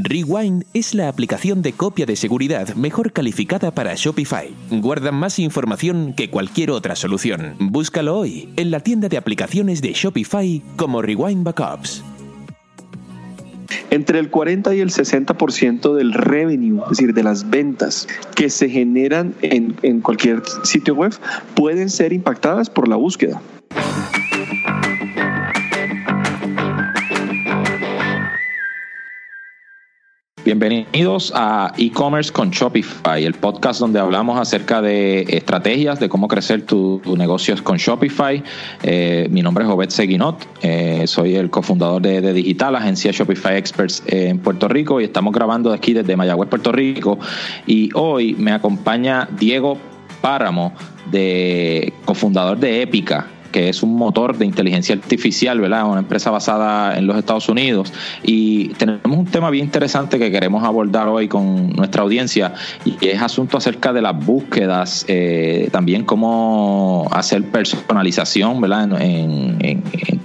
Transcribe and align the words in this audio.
Rewind 0.00 0.64
es 0.72 0.94
la 0.94 1.08
aplicación 1.08 1.60
de 1.60 1.74
copia 1.74 2.06
de 2.06 2.16
seguridad 2.16 2.74
mejor 2.74 3.12
calificada 3.12 3.72
para 3.72 3.94
Shopify. 3.94 4.48
Guarda 4.70 5.12
más 5.12 5.38
información 5.38 6.14
que 6.14 6.30
cualquier 6.30 6.70
otra 6.70 6.96
solución. 6.96 7.56
Búscalo 7.58 8.16
hoy 8.16 8.48
en 8.56 8.70
la 8.70 8.80
tienda 8.80 9.08
de 9.08 9.18
aplicaciones 9.18 9.82
de 9.82 9.92
Shopify 9.92 10.62
como 10.76 11.02
Rewind 11.02 11.44
Backups. 11.44 12.02
Entre 13.90 14.18
el 14.18 14.30
40 14.30 14.74
y 14.74 14.80
el 14.80 14.90
60% 14.90 15.94
del 15.94 16.14
revenue, 16.14 16.82
es 16.84 16.90
decir, 16.90 17.12
de 17.12 17.22
las 17.22 17.50
ventas 17.50 18.08
que 18.34 18.48
se 18.48 18.70
generan 18.70 19.34
en, 19.42 19.76
en 19.82 20.00
cualquier 20.00 20.42
sitio 20.62 20.94
web, 20.94 21.12
pueden 21.54 21.90
ser 21.90 22.14
impactadas 22.14 22.70
por 22.70 22.88
la 22.88 22.96
búsqueda. 22.96 23.42
Bienvenidos 30.44 31.32
a 31.36 31.72
e-commerce 31.78 32.32
con 32.32 32.50
Shopify, 32.50 33.24
el 33.24 33.34
podcast 33.34 33.78
donde 33.78 34.00
hablamos 34.00 34.40
acerca 34.40 34.82
de 34.82 35.20
estrategias 35.28 36.00
de 36.00 36.08
cómo 36.08 36.26
crecer 36.26 36.62
tu, 36.62 37.00
negocio 37.16 37.54
con 37.62 37.76
Shopify. 37.76 38.42
Eh, 38.82 39.28
mi 39.30 39.40
nombre 39.40 39.62
es 39.62 39.70
Obed 39.70 39.90
Seguinot, 39.90 40.44
eh, 40.62 41.04
soy 41.06 41.36
el 41.36 41.48
cofundador 41.48 42.02
de, 42.02 42.32
Digital, 42.32 42.74
agencia 42.74 43.12
Shopify 43.12 43.56
Experts 43.56 44.02
en 44.06 44.40
Puerto 44.40 44.66
Rico 44.66 45.00
y 45.00 45.04
estamos 45.04 45.32
grabando 45.32 45.72
aquí 45.72 45.92
desde 45.92 46.16
Mayagüez, 46.16 46.48
Puerto 46.48 46.72
Rico. 46.72 47.20
Y 47.64 47.90
hoy 47.94 48.34
me 48.34 48.50
acompaña 48.50 49.28
Diego 49.38 49.78
Páramo, 50.20 50.72
de 51.12 51.92
cofundador 52.04 52.58
de 52.58 52.82
Épica 52.82 53.28
que 53.52 53.68
es 53.68 53.82
un 53.82 53.94
motor 53.94 54.36
de 54.36 54.46
inteligencia 54.46 54.94
artificial, 54.94 55.60
¿verdad? 55.60 55.86
Una 55.86 56.00
empresa 56.00 56.30
basada 56.30 56.96
en 56.98 57.06
los 57.06 57.16
Estados 57.16 57.48
Unidos. 57.48 57.92
Y 58.22 58.68
tenemos 58.70 59.18
un 59.18 59.26
tema 59.26 59.50
bien 59.50 59.66
interesante 59.66 60.18
que 60.18 60.30
queremos 60.32 60.64
abordar 60.64 61.08
hoy 61.08 61.28
con 61.28 61.70
nuestra 61.70 62.02
audiencia 62.02 62.54
y 62.84 62.96
es 63.06 63.22
asunto 63.22 63.58
acerca 63.58 63.92
de 63.92 64.02
las 64.02 64.16
búsquedas, 64.24 65.04
eh, 65.08 65.68
también 65.70 66.04
cómo 66.04 67.06
hacer 67.12 67.44
personalización, 67.44 68.60
¿verdad? 68.60 69.00
En, 69.00 69.52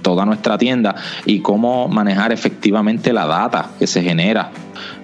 toda 0.02 0.24
nuestra 0.24 0.56
tienda 0.56 0.94
y 1.26 1.40
cómo 1.40 1.86
manejar 1.88 2.32
efectivamente 2.32 3.12
la 3.12 3.26
data 3.26 3.70
que 3.78 3.86
se 3.86 4.02
genera, 4.02 4.50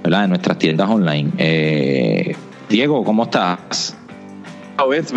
¿verdad? 0.03 0.25
En 0.25 0.31
nuestras 0.31 0.59
tiendas 0.59 0.88
online. 0.88 1.31
Eh, 1.36 2.34
Diego, 2.69 3.05
¿cómo 3.05 3.25
estás? 3.25 3.97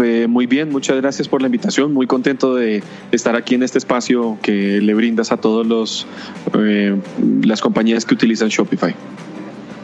Eh, 0.04 0.28
muy 0.28 0.46
bien, 0.46 0.70
muchas 0.70 0.98
gracias 0.98 1.28
por 1.28 1.42
la 1.42 1.48
invitación. 1.48 1.94
Muy 1.94 2.08
contento 2.08 2.56
de 2.56 2.84
estar 3.12 3.36
aquí 3.36 3.56
en 3.56 3.64
este 3.64 3.78
espacio 3.78 4.38
que 4.42 4.80
le 4.82 4.94
brindas 4.94 5.32
a 5.32 5.38
todos 5.38 5.66
los 5.66 6.06
eh, 6.54 6.96
las 7.44 7.62
compañías 7.62 8.06
que 8.06 8.14
utilizan 8.14 8.50
Shopify. 8.50 8.96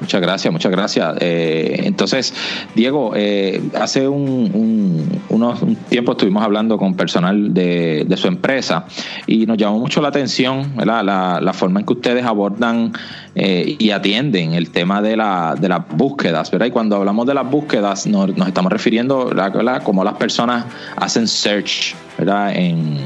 Muchas 0.03 0.19
gracias, 0.19 0.51
muchas 0.51 0.71
gracias. 0.73 1.15
Eh, 1.21 1.83
entonces, 1.85 2.33
Diego, 2.75 3.13
eh, 3.15 3.61
hace 3.79 4.05
un, 4.05 5.21
unos 5.29 5.61
tiempo 5.87 6.11
estuvimos 6.11 6.43
hablando 6.43 6.77
con 6.77 6.95
personal 6.95 7.53
de, 7.53 8.13
su 8.17 8.27
empresa 8.27 8.85
y 9.27 9.45
nos 9.45 9.57
llamó 9.57 9.79
mucho 9.79 10.01
la 10.01 10.09
atención 10.09 10.73
la, 10.75 11.03
la, 11.03 11.53
forma 11.53 11.79
en 11.79 11.85
que 11.85 11.93
ustedes 11.93 12.25
abordan 12.25 12.91
eh, 13.33 13.77
y 13.79 13.91
atienden 13.91 14.53
el 14.53 14.71
tema 14.71 15.01
de, 15.01 15.15
la, 15.15 15.55
de 15.57 15.69
las 15.69 15.87
búsquedas, 15.87 16.51
¿verdad? 16.51 16.65
Y 16.65 16.71
cuando 16.71 16.97
hablamos 16.97 17.25
de 17.25 17.35
las 17.35 17.49
búsquedas 17.49 18.05
nos, 18.05 18.35
nos 18.35 18.49
estamos 18.49 18.73
refiriendo 18.73 19.31
a 19.39 19.79
cómo 19.79 20.03
las 20.03 20.15
personas 20.15 20.65
hacen 20.97 21.29
search, 21.29 21.95
¿verdad? 22.17 22.53
En, 22.57 22.97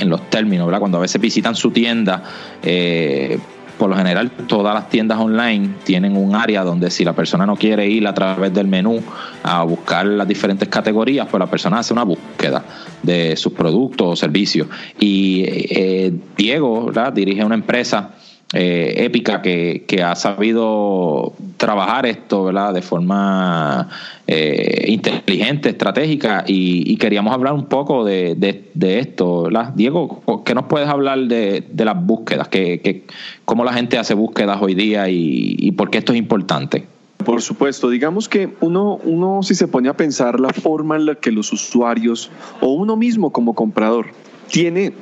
en 0.00 0.08
los 0.08 0.28
términos, 0.30 0.66
¿verdad? 0.66 0.80
Cuando 0.80 0.98
a 0.98 1.02
veces 1.02 1.20
visitan 1.20 1.54
su 1.54 1.70
tienda, 1.70 2.24
eh, 2.64 3.38
por 3.80 3.88
lo 3.88 3.96
general 3.96 4.30
todas 4.46 4.74
las 4.74 4.90
tiendas 4.90 5.18
online 5.18 5.76
tienen 5.84 6.14
un 6.14 6.34
área 6.34 6.64
donde 6.64 6.90
si 6.90 7.02
la 7.02 7.14
persona 7.14 7.46
no 7.46 7.56
quiere 7.56 7.88
ir 7.88 8.06
a 8.06 8.12
través 8.12 8.52
del 8.52 8.66
menú 8.66 9.02
a 9.42 9.62
buscar 9.62 10.04
las 10.04 10.28
diferentes 10.28 10.68
categorías, 10.68 11.26
pues 11.30 11.40
la 11.40 11.46
persona 11.46 11.78
hace 11.78 11.94
una 11.94 12.02
búsqueda 12.02 12.62
de 13.02 13.36
sus 13.36 13.54
productos 13.54 14.06
o 14.06 14.16
servicios. 14.16 14.68
Y 14.98 15.44
eh, 15.46 16.12
Diego 16.36 16.92
dirige 17.14 17.42
una 17.42 17.54
empresa 17.54 18.10
eh, 18.52 18.94
épica 19.04 19.42
que, 19.42 20.02
ha 20.04 20.16
sabido 20.16 21.34
trabajar 21.56 22.06
esto 22.06 22.44
¿verdad? 22.44 22.74
de 22.74 22.82
forma 22.82 23.88
eh, 24.26 24.86
inteligente, 24.88 25.68
estratégica, 25.68 26.44
y, 26.46 26.96
queríamos 26.96 27.32
hablar 27.32 27.52
un 27.52 27.66
poco 27.66 28.04
de, 28.04 28.36
esto. 28.80 29.48
Diego, 29.74 30.42
¿qué 30.44 30.54
nos 30.54 30.64
puedes 30.64 30.88
hablar 30.88 31.20
de, 31.20 31.64
las 31.76 32.04
búsquedas? 32.04 32.48
¿Qué, 32.48 33.04
cómo 33.44 33.64
la 33.64 33.72
gente 33.72 33.98
hace 33.98 34.14
búsquedas 34.14 34.58
hoy 34.60 34.74
día 34.74 35.08
y, 35.08 35.56
y 35.58 35.72
por 35.72 35.90
qué 35.90 35.98
esto 35.98 36.12
es 36.12 36.18
importante? 36.18 36.86
Por 37.24 37.42
supuesto, 37.42 37.90
digamos 37.90 38.28
que 38.28 38.48
uno, 38.60 38.98
uno 39.04 39.42
si 39.42 39.54
se 39.54 39.68
pone 39.68 39.88
a 39.88 39.96
pensar 39.96 40.40
la 40.40 40.52
forma 40.52 40.96
en 40.96 41.06
la 41.06 41.14
que 41.16 41.30
los 41.30 41.52
usuarios 41.52 42.30
o 42.60 42.72
uno 42.72 42.96
mismo 42.96 43.30
como 43.30 43.54
comprador 43.54 44.06
tiene 44.50 44.92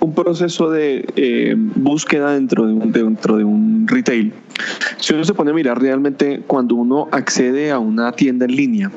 un 0.00 0.14
proceso 0.14 0.70
de 0.70 1.04
eh, 1.16 1.54
búsqueda 1.56 2.32
dentro 2.32 2.66
de, 2.66 2.72
un, 2.72 2.92
dentro 2.92 3.36
de 3.36 3.44
un 3.44 3.86
retail. 3.88 4.32
Si 4.98 5.12
uno 5.12 5.24
se 5.24 5.34
pone 5.34 5.50
a 5.50 5.54
mirar 5.54 5.80
realmente 5.80 6.42
cuando 6.46 6.74
uno 6.74 7.08
accede 7.10 7.70
a 7.70 7.78
una 7.78 8.12
tienda 8.12 8.44
en 8.44 8.56
línea, 8.56 8.90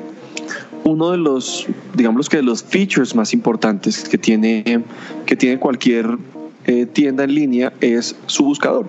uno 0.84 1.10
de 1.10 1.18
los, 1.18 1.66
digamos 1.94 2.28
que 2.28 2.38
de 2.38 2.42
los 2.42 2.62
features 2.62 3.14
más 3.14 3.32
importantes 3.32 4.08
que 4.08 4.18
tiene, 4.18 4.82
que 5.26 5.36
tiene 5.36 5.58
cualquier 5.58 6.18
eh, 6.66 6.86
tienda 6.86 7.24
en 7.24 7.34
línea 7.34 7.72
es 7.80 8.16
su 8.26 8.44
buscador. 8.44 8.88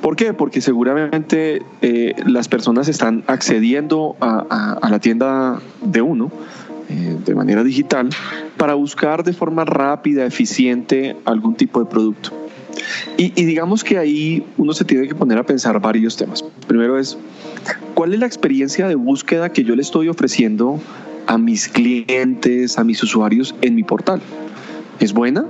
¿Por 0.00 0.16
qué? 0.16 0.34
Porque 0.34 0.60
seguramente 0.60 1.62
eh, 1.80 2.14
las 2.26 2.48
personas 2.48 2.88
están 2.88 3.24
accediendo 3.26 4.16
a, 4.20 4.78
a 4.80 4.90
la 4.90 4.98
tienda 4.98 5.60
de 5.82 6.02
uno 6.02 6.30
eh, 6.88 7.16
de 7.24 7.34
manera 7.34 7.64
digital 7.64 8.08
para 8.56 8.74
buscar 8.74 9.24
de 9.24 9.32
forma 9.32 9.64
rápida, 9.64 10.24
eficiente 10.24 11.16
algún 11.24 11.54
tipo 11.54 11.80
de 11.80 11.86
producto. 11.86 12.32
Y, 13.16 13.30
digamos 13.30 13.82
que 13.82 13.98
ahí 13.98 14.44
uno 14.56 14.72
se 14.72 14.84
tiene 14.84 15.08
que 15.08 15.14
poner 15.14 15.38
a 15.38 15.42
pensar 15.42 15.80
varios 15.80 16.16
temas. 16.16 16.44
Primero 16.66 16.98
es, 16.98 17.16
¿cuál 17.94 18.12
es 18.12 18.20
la 18.20 18.26
experiencia 18.26 18.86
de 18.88 18.94
búsqueda 18.94 19.50
que 19.52 19.64
yo 19.64 19.74
le 19.74 19.82
estoy 19.82 20.08
ofreciendo 20.08 20.80
a 21.26 21.38
mis 21.38 21.68
clientes, 21.68 22.78
a 22.78 22.84
mis 22.84 23.02
usuarios 23.02 23.54
en 23.62 23.74
mi 23.74 23.82
portal? 23.82 24.20
¿Es 25.00 25.12
buena? 25.12 25.46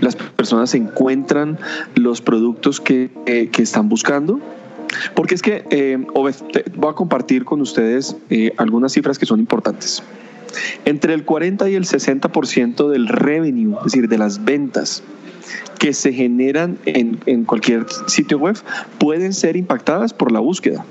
¿Las 0.00 0.16
personas 0.16 0.74
encuentran 0.74 1.58
los 1.94 2.20
productos 2.20 2.80
que, 2.80 3.10
eh, 3.26 3.48
que 3.52 3.62
están 3.62 3.88
buscando? 3.88 4.40
Porque 5.14 5.34
es 5.34 5.42
que, 5.42 5.64
eh, 5.70 5.98
voy 6.14 6.90
a 6.90 6.94
compartir 6.94 7.44
con 7.44 7.60
ustedes 7.60 8.16
eh, 8.28 8.52
algunas 8.56 8.92
cifras 8.92 9.18
que 9.18 9.26
son 9.26 9.40
importantes. 9.40 10.02
Entre 10.84 11.14
el 11.14 11.24
40 11.24 11.70
y 11.70 11.74
el 11.74 11.84
60% 11.84 12.88
del 12.88 13.08
revenue, 13.08 13.76
es 13.78 13.84
decir, 13.84 14.08
de 14.08 14.18
las 14.18 14.44
ventas 14.44 15.02
que 15.78 15.92
se 15.92 16.12
generan 16.12 16.78
en, 16.86 17.20
en 17.26 17.44
cualquier 17.44 17.86
sitio 18.06 18.38
web, 18.38 18.56
pueden 18.98 19.32
ser 19.32 19.56
impactadas 19.56 20.12
por 20.12 20.32
la 20.32 20.40
búsqueda. 20.40 20.84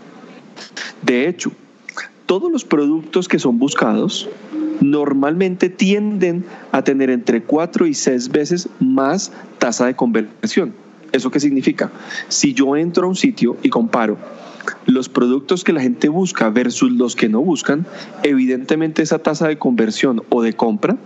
De 1.02 1.28
hecho, 1.28 1.52
todos 2.26 2.52
los 2.52 2.64
productos 2.64 3.28
que 3.28 3.40
son 3.40 3.60
buscados 3.60 4.30
normalmente 4.82 5.70
tienden 5.70 6.46
a 6.72 6.84
tener 6.84 7.10
entre 7.10 7.42
4 7.42 7.86
y 7.88 7.94
6 7.94 8.30
veces 8.30 8.70
más 8.80 9.32
tasa 9.58 9.88
de 9.88 9.96
conversión. 9.96 10.74
¿Eso 11.12 11.32
qué 11.32 11.40
significa? 11.40 11.92
Si 12.28 12.54
yo 12.54 12.76
entro 12.76 13.06
a 13.06 13.10
un 13.10 13.16
sitio 13.16 13.58
y 13.64 13.70
comparo 13.70 14.18
los 14.86 15.10
productos 15.10 15.64
que 15.64 15.74
la 15.74 15.82
gente 15.82 16.10
busca 16.10 16.50
versus 16.50 16.92
los 16.92 17.16
que 17.16 17.30
no 17.30 17.42
buscan, 17.42 17.86
evidentemente 18.24 19.02
esa 19.02 19.20
tasa 19.20 19.48
de 19.48 19.58
conversión 19.58 20.24
o 20.30 20.42
de 20.42 20.54
compra 20.54 20.98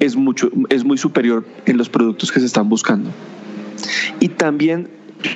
es, 0.00 0.16
mucho, 0.16 0.50
es 0.68 0.84
muy 0.84 0.98
superior 0.98 1.46
en 1.66 1.76
los 1.76 1.88
productos 1.88 2.32
que 2.32 2.40
se 2.40 2.46
están 2.46 2.68
buscando. 2.68 3.10
Y 4.20 4.28
también 4.28 4.88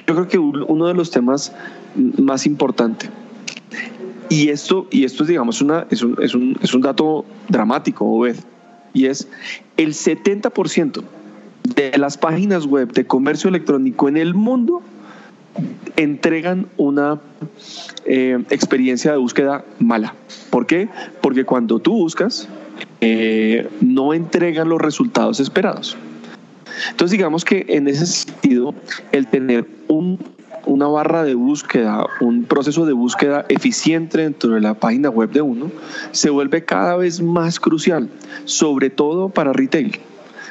yo 0.07 0.15
creo 0.15 0.29
que 0.29 0.39
uno 0.39 0.87
de 0.87 0.95
los 0.95 1.11
temas 1.11 1.53
más 1.95 2.47
importantes, 2.47 3.11
y 4.29 4.49
esto, 4.49 4.87
y 4.91 5.05
esto 5.05 5.25
es, 5.25 5.29
digamos, 5.29 5.61
una, 5.61 5.87
es, 5.91 6.03
un, 6.03 6.17
es, 6.23 6.35
un, 6.35 6.57
es 6.63 6.73
un 6.73 6.81
dato 6.83 7.25
dramático, 7.49 8.05
Obed, 8.05 8.37
y 8.93 9.07
es 9.07 9.29
el 9.77 9.93
70% 9.93 11.03
de 11.75 11.97
las 11.99 12.17
páginas 12.19 12.67
web 12.67 12.93
de 12.93 13.07
comercio 13.07 13.49
electrónico 13.49 14.09
en 14.09 14.17
el 14.17 14.35
mundo 14.35 14.83
entregan 15.97 16.67
una 16.77 17.21
eh, 18.07 18.43
experiencia 18.51 19.13
de 19.13 19.19
búsqueda 19.19 19.65
mala. 19.79 20.15
¿Por 20.51 20.67
qué? 20.67 20.89
Porque 21.21 21.45
cuando 21.45 21.79
tú 21.79 21.93
buscas, 21.93 22.49
eh, 23.01 23.69
no 23.81 24.15
entregan 24.15 24.69
los 24.69 24.81
resultados 24.81 25.41
esperados. 25.41 25.97
Entonces 26.91 27.13
digamos 27.13 27.45
que 27.45 27.67
en 27.69 27.89
ese 27.89 28.07
sentido, 28.07 28.75
el 29.13 29.27
tener 29.27 29.67
una 30.67 30.87
barra 30.87 31.25
de 31.25 31.35
búsqueda, 31.35 32.07
un 32.21 32.45
proceso 32.45 32.87
de 32.87 32.93
búsqueda 32.93 33.45
eficiente 33.49 34.19
dentro 34.19 34.55
de 34.55 34.61
la 34.61 34.75
página 34.75 35.11
web 35.11 35.31
de 35.31 35.43
uno, 35.43 35.71
se 36.13 36.31
vuelve 36.31 36.65
cada 36.65 36.97
vez 36.97 37.21
más 37.21 37.61
crucial, 37.61 38.09
sobre 38.45 38.89
todo 38.89 39.29
para 39.29 39.53
retail 39.53 40.01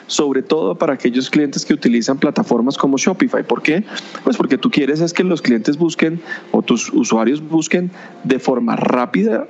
sobre 0.10 0.42
todo 0.42 0.76
para 0.76 0.94
aquellos 0.94 1.30
clientes 1.30 1.66
que 1.66 1.74
utilizan 1.74 2.18
plataformas 2.18 2.78
como 2.78 2.98
Shopify. 2.98 3.44
¿Por 3.44 3.62
qué? 3.62 3.84
Pues 4.24 4.36
porque 4.36 4.58
tú 4.58 4.70
quieres 4.70 5.00
es 5.00 5.14
que 5.14 5.24
los 5.24 5.42
clientes 5.42 5.78
busquen 5.78 6.20
o 6.52 6.62
tus 6.62 6.92
usuarios 6.92 7.48
busquen 7.48 7.92
de 8.24 8.40
forma 8.40 8.76
rápida 8.76 9.48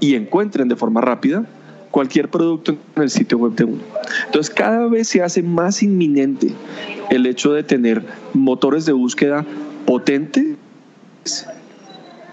y 0.00 0.14
encuentren 0.14 0.68
de 0.68 0.76
forma 0.76 1.00
rápida 1.00 1.46
cualquier 1.90 2.28
producto 2.28 2.76
en 2.96 3.02
el 3.02 3.10
sitio 3.10 3.38
web 3.38 3.54
de 3.54 3.64
uno. 3.64 3.82
Entonces 4.26 4.54
cada 4.54 4.86
vez 4.88 5.08
se 5.08 5.22
hace 5.22 5.42
más 5.42 5.82
inminente 5.82 6.52
el 7.10 7.24
hecho 7.26 7.52
de 7.52 7.62
tener 7.62 8.04
motores 8.34 8.84
de 8.84 8.92
búsqueda 8.92 9.46
potentes 9.86 10.56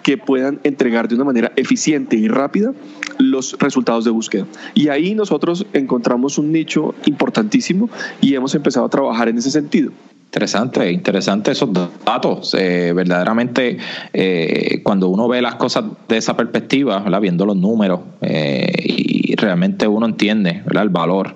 que 0.04 0.18
puedan 0.18 0.60
entregar 0.64 1.08
de 1.08 1.16
una 1.16 1.24
manera 1.24 1.52
eficiente 1.56 2.16
y 2.16 2.28
rápida 2.28 2.74
los 3.18 3.58
resultados 3.60 4.06
de 4.06 4.12
búsqueda. 4.12 4.46
Y 4.74 4.90
ahí 4.90 5.16
nosotros 5.16 5.66
encontramos 5.74 6.38
un 6.38 6.52
nicho 6.52 6.96
importantísimo 7.06 7.90
y 8.20 8.36
hemos 8.36 8.56
empezado 8.56 8.86
a 8.86 8.90
trabajar 8.90 9.30
en 9.30 9.38
ese 9.38 9.52
sentido. 9.52 9.92
Interesante, 10.32 10.90
interesante 10.90 11.52
esos 11.52 11.70
datos. 12.06 12.56
Eh, 12.58 12.94
verdaderamente, 12.96 13.78
eh, 14.14 14.80
cuando 14.82 15.10
uno 15.10 15.28
ve 15.28 15.42
las 15.42 15.56
cosas 15.56 15.84
de 16.08 16.16
esa 16.16 16.38
perspectiva, 16.38 17.04
viendo 17.20 17.46
los 17.46 17.58
números, 17.58 18.00
eh, 18.22 18.72
y 18.82 19.36
realmente 19.36 19.88
uno 19.88 20.06
entiende 20.06 20.64
el 20.66 20.90
valor 20.90 21.36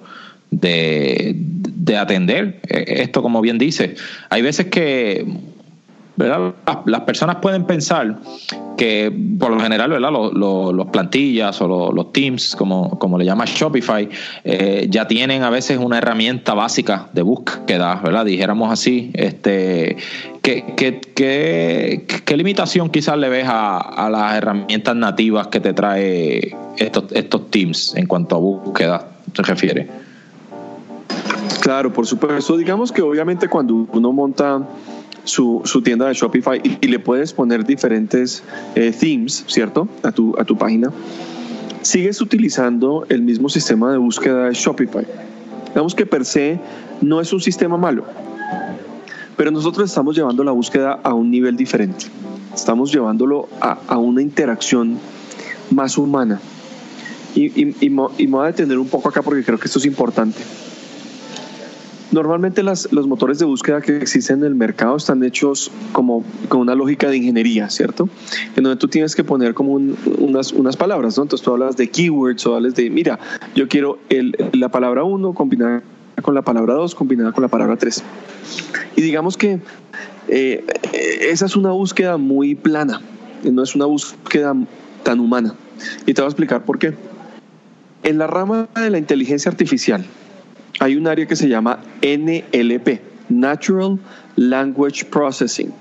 de, 0.50 1.34
de 1.36 1.98
atender 1.98 2.62
esto, 2.70 3.22
como 3.22 3.42
bien 3.42 3.58
dice. 3.58 3.96
Hay 4.30 4.42
veces 4.42 4.68
que 4.68 5.26
las 6.18 7.02
personas 7.02 7.38
pueden 7.38 7.66
pensar 7.66 8.18
que 8.78 9.12
por 9.40 9.52
lo 9.52 9.60
general, 9.60 9.90
¿verdad? 9.90 10.12
Los, 10.12 10.88
plantillas 10.88 11.62
o 11.62 11.92
los, 11.92 12.14
teams, 12.14 12.56
como, 12.56 12.98
como 13.00 13.18
le 13.18 13.26
llama 13.26 13.46
Shopify, 13.46 14.08
eh, 14.44 14.88
ya 14.90 15.08
tienen 15.08 15.44
a 15.44 15.50
veces 15.50 15.78
una 15.78 15.98
herramienta 15.98 16.54
básica 16.54 17.10
de 17.14 17.22
búsqueda, 17.22 18.02
¿verdad? 18.04 18.26
Dijéramos 18.26 18.72
así, 18.72 19.12
este, 19.14 19.98
¿qué, 20.42 20.74
qué, 20.76 21.02
qué, 22.26 22.38
limitación 22.38 22.90
quizás 22.90 23.18
le 23.18 23.30
ves 23.30 23.48
a, 23.48 23.78
a, 23.78 24.10
las 24.10 24.36
herramientas 24.36 24.96
nativas 24.96 25.48
que 25.48 25.60
te 25.60 25.74
trae 25.74 26.56
estos, 26.78 27.06
estos 27.12 27.50
teams 27.50 27.96
en 27.96 28.08
cuanto 28.08 28.36
a 28.36 28.40
búsqueda 28.40 29.08
se 29.34 29.42
refiere? 29.42 29.88
Claro, 31.62 31.92
por 31.92 32.06
supuesto. 32.06 32.58
Digamos 32.58 32.92
que 32.92 33.02
obviamente 33.02 33.48
cuando 33.48 33.88
uno 33.92 34.12
monta 34.12 34.62
su, 35.24 35.62
su 35.66 35.82
tienda 35.82 36.08
de 36.08 36.14
Shopify 36.14 36.62
y, 36.82 36.88
le 36.88 37.00
puedes 37.00 37.34
poner 37.34 37.66
diferentes 37.66 38.44
eh, 38.76 38.94
themes, 38.98 39.44
¿cierto? 39.48 39.88
A 40.04 40.12
tu, 40.12 40.36
a 40.38 40.46
tu 40.46 40.58
página. 40.58 40.92
Sigues 41.82 42.22
utilizando 42.22 43.06
el 43.10 43.22
mismo 43.22 43.50
sistema 43.50 43.92
de 43.92 43.98
búsqueda 43.98 44.48
de 44.48 44.54
Shopify. 44.54 45.06
Digamos 45.70 45.96
que 45.96 46.06
per 46.06 46.26
se 46.26 46.60
no 47.02 47.22
es 47.22 47.34
un 47.34 47.42
sistema 47.42 47.78
malo, 47.78 48.06
pero 49.36 49.52
nosotros 49.52 49.90
estamos 49.90 50.16
llevando 50.16 50.44
la 50.44 50.52
búsqueda 50.52 51.00
a 51.04 51.14
un 51.14 51.30
nivel 51.30 51.58
diferente. 51.58 52.06
Estamos 52.54 52.92
llevándolo 52.92 53.50
a, 53.60 53.78
a 53.88 53.98
una 53.98 54.22
interacción 54.22 54.98
más 55.72 55.98
humana. 55.98 56.40
Y, 57.36 57.48
y, 57.62 57.76
y, 57.82 57.90
me 57.90 58.08
voy 58.30 58.44
a 58.44 58.48
detener 58.48 58.80
un 58.80 58.88
poco 58.88 59.10
acá 59.10 59.22
porque 59.22 59.44
creo 59.44 59.60
que 59.60 59.66
esto 59.66 59.80
es 59.80 59.86
importante. 59.86 60.40
Normalmente 62.16 62.64
los 62.64 63.08
motores 63.08 63.40
de 63.40 63.46
búsqueda 63.46 63.82
que 63.82 63.98
existen 63.98 64.38
en 64.38 64.46
el 64.46 64.56
mercado 64.56 64.96
están 64.96 65.22
hechos 65.22 65.70
como 65.92 66.24
con 66.48 66.62
una 66.62 66.74
lógica 66.74 67.10
de 67.10 67.18
ingeniería, 67.18 67.70
¿cierto? 67.70 68.08
En 68.56 68.64
donde 68.64 68.80
tú 68.80 68.88
tienes 68.88 69.18
que 69.18 69.26
poner 69.26 69.54
como 69.54 69.74
unas, 69.74 70.54
unas 70.54 70.78
palabras, 70.78 71.18
¿no? 71.18 71.24
Entonces 71.24 71.44
tú 71.44 71.52
hablas 71.52 71.76
de 71.76 71.90
keywords 71.90 72.48
o 72.48 72.56
hablas 72.56 72.74
de, 72.76 72.90
mira, 72.90 73.20
yo 73.54 73.68
quiero 73.68 74.00
la 74.54 74.70
palabra 74.70 75.04
1 75.04 75.34
combinada 75.34 75.84
con 76.22 76.34
la 76.34 76.42
palabra 76.42 76.76
2 76.76 76.96
combinada 76.96 77.34
con 77.34 77.42
la 77.42 77.50
palabra 77.50 77.76
3. 77.76 78.02
Y 78.96 79.02
digamos 79.02 79.36
que 79.36 79.60
eh, 80.30 80.66
esa 81.20 81.48
es 81.48 81.58
una 81.58 81.72
búsqueda 81.72 82.16
muy 82.16 82.56
plana, 82.56 83.02
no 83.44 83.62
es 83.62 83.76
una 83.76 83.88
búsqueda 83.88 84.56
tan 85.04 85.20
humana. 85.20 85.54
Y 86.06 86.14
te 86.14 86.22
voy 86.22 86.28
a 86.28 86.30
explicar 86.30 86.64
por 86.64 86.80
qué. 86.80 86.94
En 88.04 88.18
la 88.18 88.28
rama 88.28 88.70
de 88.74 88.90
la 88.90 89.00
inteligencia 89.00 89.52
artificial, 89.52 90.06
hay 90.80 90.96
un 90.96 91.08
área 91.08 91.26
que 91.26 91.36
se 91.36 91.48
llama 91.48 91.80
NLP, 92.02 93.00
Natural 93.30 93.98
Language 94.36 95.06
Processing. 95.06 95.74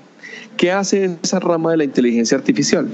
¿Qué 0.57 0.71
hace 0.71 1.17
esa 1.21 1.39
rama 1.39 1.71
de 1.71 1.77
la 1.77 1.83
inteligencia 1.83 2.37
artificial? 2.37 2.87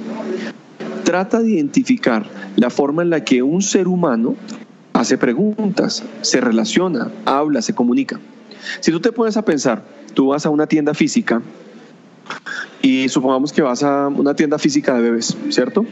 Trata 1.04 1.42
de 1.42 1.52
identificar 1.52 2.26
la 2.56 2.70
forma 2.70 3.04
en 3.04 3.10
la 3.10 3.24
que 3.24 3.44
un 3.44 3.62
ser 3.62 3.88
humano 3.88 4.36
hace 4.94 5.18
preguntas, 5.18 6.04
se 6.22 6.42
relaciona, 6.42 7.12
habla, 7.26 7.62
se 7.62 7.74
comunica. 7.74 8.20
Si 8.80 8.92
tú 8.92 9.00
te 9.00 9.12
pones 9.12 9.38
a 9.38 9.46
pensar, 9.46 9.84
tú 10.14 10.28
vas 10.28 10.46
a 10.46 10.50
una 10.50 10.68
tienda 10.68 10.94
física 10.94 11.42
y 12.82 13.10
supongamos 13.10 13.54
que 13.54 13.62
vas 13.62 13.84
a 13.84 14.08
una 14.08 14.36
tienda 14.36 14.58
física 14.58 14.96
de 14.96 15.02
bebés, 15.02 15.38
¿cierto? 15.50 15.86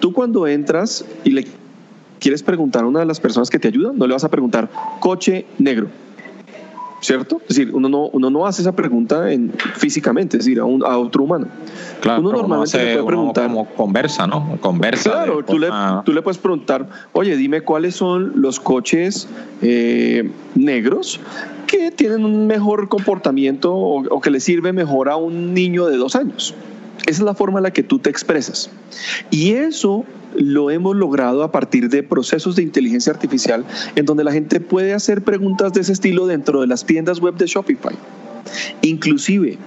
Tú 0.00 0.12
cuando 0.12 0.46
entras 0.46 1.04
y 1.24 1.30
le 1.30 1.46
quieres 2.20 2.42
preguntar 2.42 2.84
a 2.84 2.86
una 2.86 3.00
de 3.00 3.06
las 3.06 3.18
personas 3.18 3.50
que 3.50 3.58
te 3.58 3.68
ayudan, 3.68 3.98
no 3.98 4.06
le 4.06 4.12
vas 4.12 4.24
a 4.24 4.28
preguntar 4.28 4.68
coche 5.00 5.46
negro. 5.58 5.88
¿Cierto? 7.00 7.40
Es 7.48 7.56
decir, 7.56 7.74
uno 7.74 7.88
no, 7.88 8.08
uno 8.08 8.28
no 8.28 8.46
hace 8.46 8.60
esa 8.60 8.72
pregunta 8.72 9.32
en, 9.32 9.54
físicamente, 9.76 10.36
es 10.36 10.44
decir, 10.44 10.60
a, 10.60 10.66
un, 10.66 10.84
a 10.84 10.98
otro 10.98 11.24
humano. 11.24 11.46
Claro, 12.02 12.20
uno 12.20 12.32
normalmente 12.32 12.76
le 12.76 12.92
puede 12.92 13.06
preguntar. 13.06 13.46
Como 13.46 13.64
conversa, 13.70 14.26
¿no? 14.26 14.58
Conversa. 14.60 15.10
Claro, 15.10 15.42
tú, 15.42 15.58
le, 15.58 15.70
tú 16.04 16.12
le 16.12 16.20
puedes 16.20 16.36
preguntar, 16.36 16.86
oye, 17.12 17.36
dime 17.36 17.62
cuáles 17.62 17.94
son 17.94 18.42
los 18.42 18.60
coches 18.60 19.28
eh, 19.62 20.30
negros 20.54 21.20
que 21.66 21.90
tienen 21.90 22.26
un 22.26 22.46
mejor 22.46 22.90
comportamiento 22.90 23.72
o, 23.72 24.06
o 24.06 24.20
que 24.20 24.28
le 24.30 24.40
sirve 24.40 24.74
mejor 24.74 25.08
a 25.08 25.16
un 25.16 25.54
niño 25.54 25.86
de 25.86 25.96
dos 25.96 26.14
años. 26.16 26.54
Esa 27.06 27.10
es 27.10 27.20
la 27.20 27.34
forma 27.34 27.60
en 27.60 27.62
la 27.62 27.70
que 27.70 27.82
tú 27.82 27.98
te 27.98 28.10
expresas. 28.10 28.68
Y 29.30 29.52
eso 29.52 30.04
lo 30.36 30.70
hemos 30.70 30.96
logrado 30.96 31.42
a 31.42 31.52
partir 31.52 31.88
de 31.88 32.02
procesos 32.02 32.56
de 32.56 32.62
inteligencia 32.62 33.12
artificial 33.12 33.64
en 33.96 34.06
donde 34.06 34.24
la 34.24 34.32
gente 34.32 34.60
puede 34.60 34.94
hacer 34.94 35.22
preguntas 35.22 35.72
de 35.72 35.80
ese 35.80 35.92
estilo 35.92 36.26
dentro 36.26 36.60
de 36.60 36.66
las 36.66 36.84
tiendas 36.84 37.20
web 37.20 37.34
de 37.36 37.46
Shopify. 37.46 37.94
Inclusive, 38.82 39.58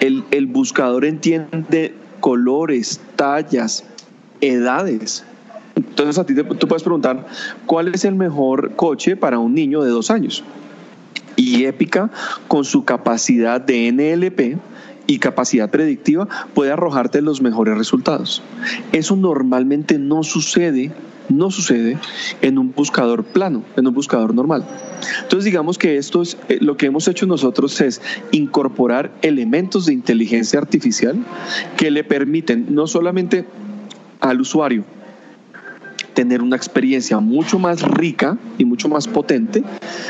el, 0.00 0.24
el 0.30 0.46
buscador 0.46 1.04
entiende 1.04 1.94
colores, 2.20 3.00
tallas, 3.16 3.84
edades. 4.40 5.24
Entonces 5.74 6.18
a 6.18 6.24
ti 6.24 6.34
te, 6.34 6.42
tú 6.42 6.68
puedes 6.68 6.82
preguntar, 6.82 7.26
¿cuál 7.66 7.88
es 7.94 8.04
el 8.04 8.14
mejor 8.14 8.72
coche 8.76 9.16
para 9.16 9.38
un 9.38 9.54
niño 9.54 9.82
de 9.82 9.90
dos 9.90 10.10
años? 10.10 10.42
Y 11.36 11.64
Épica, 11.64 12.10
con 12.48 12.64
su 12.64 12.84
capacidad 12.84 13.60
de 13.60 13.92
NLP, 13.92 14.58
y 15.06 15.18
capacidad 15.18 15.70
predictiva 15.70 16.28
puede 16.54 16.72
arrojarte 16.72 17.22
los 17.22 17.40
mejores 17.40 17.76
resultados. 17.76 18.42
Eso 18.92 19.16
normalmente 19.16 19.98
no 19.98 20.22
sucede, 20.22 20.92
no 21.28 21.50
sucede 21.50 21.98
en 22.42 22.58
un 22.58 22.72
buscador 22.72 23.24
plano, 23.24 23.64
en 23.76 23.86
un 23.86 23.94
buscador 23.94 24.34
normal. 24.34 24.66
Entonces 25.22 25.44
digamos 25.44 25.78
que 25.78 25.96
esto 25.96 26.22
es 26.22 26.36
eh, 26.48 26.58
lo 26.60 26.76
que 26.76 26.86
hemos 26.86 27.08
hecho 27.08 27.26
nosotros 27.26 27.80
es 27.80 28.00
incorporar 28.32 29.12
elementos 29.22 29.86
de 29.86 29.92
inteligencia 29.92 30.58
artificial 30.58 31.16
que 31.76 31.90
le 31.90 32.04
permiten 32.04 32.66
no 32.70 32.86
solamente 32.86 33.44
al 34.20 34.40
usuario 34.40 34.84
tener 36.16 36.40
una 36.40 36.56
experiencia 36.56 37.20
mucho 37.20 37.58
más 37.58 37.82
rica 37.82 38.38
y 38.56 38.64
mucho 38.64 38.88
más 38.88 39.06
potente, 39.06 39.62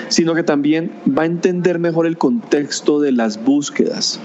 sino 0.06 0.36
que 0.36 0.44
también 0.44 0.92
va 1.06 1.24
a 1.24 1.26
entender 1.26 1.80
mejor 1.80 2.06
el 2.06 2.16
contexto 2.16 3.00
de 3.00 3.10
las 3.10 3.42
búsquedas, 3.44 4.20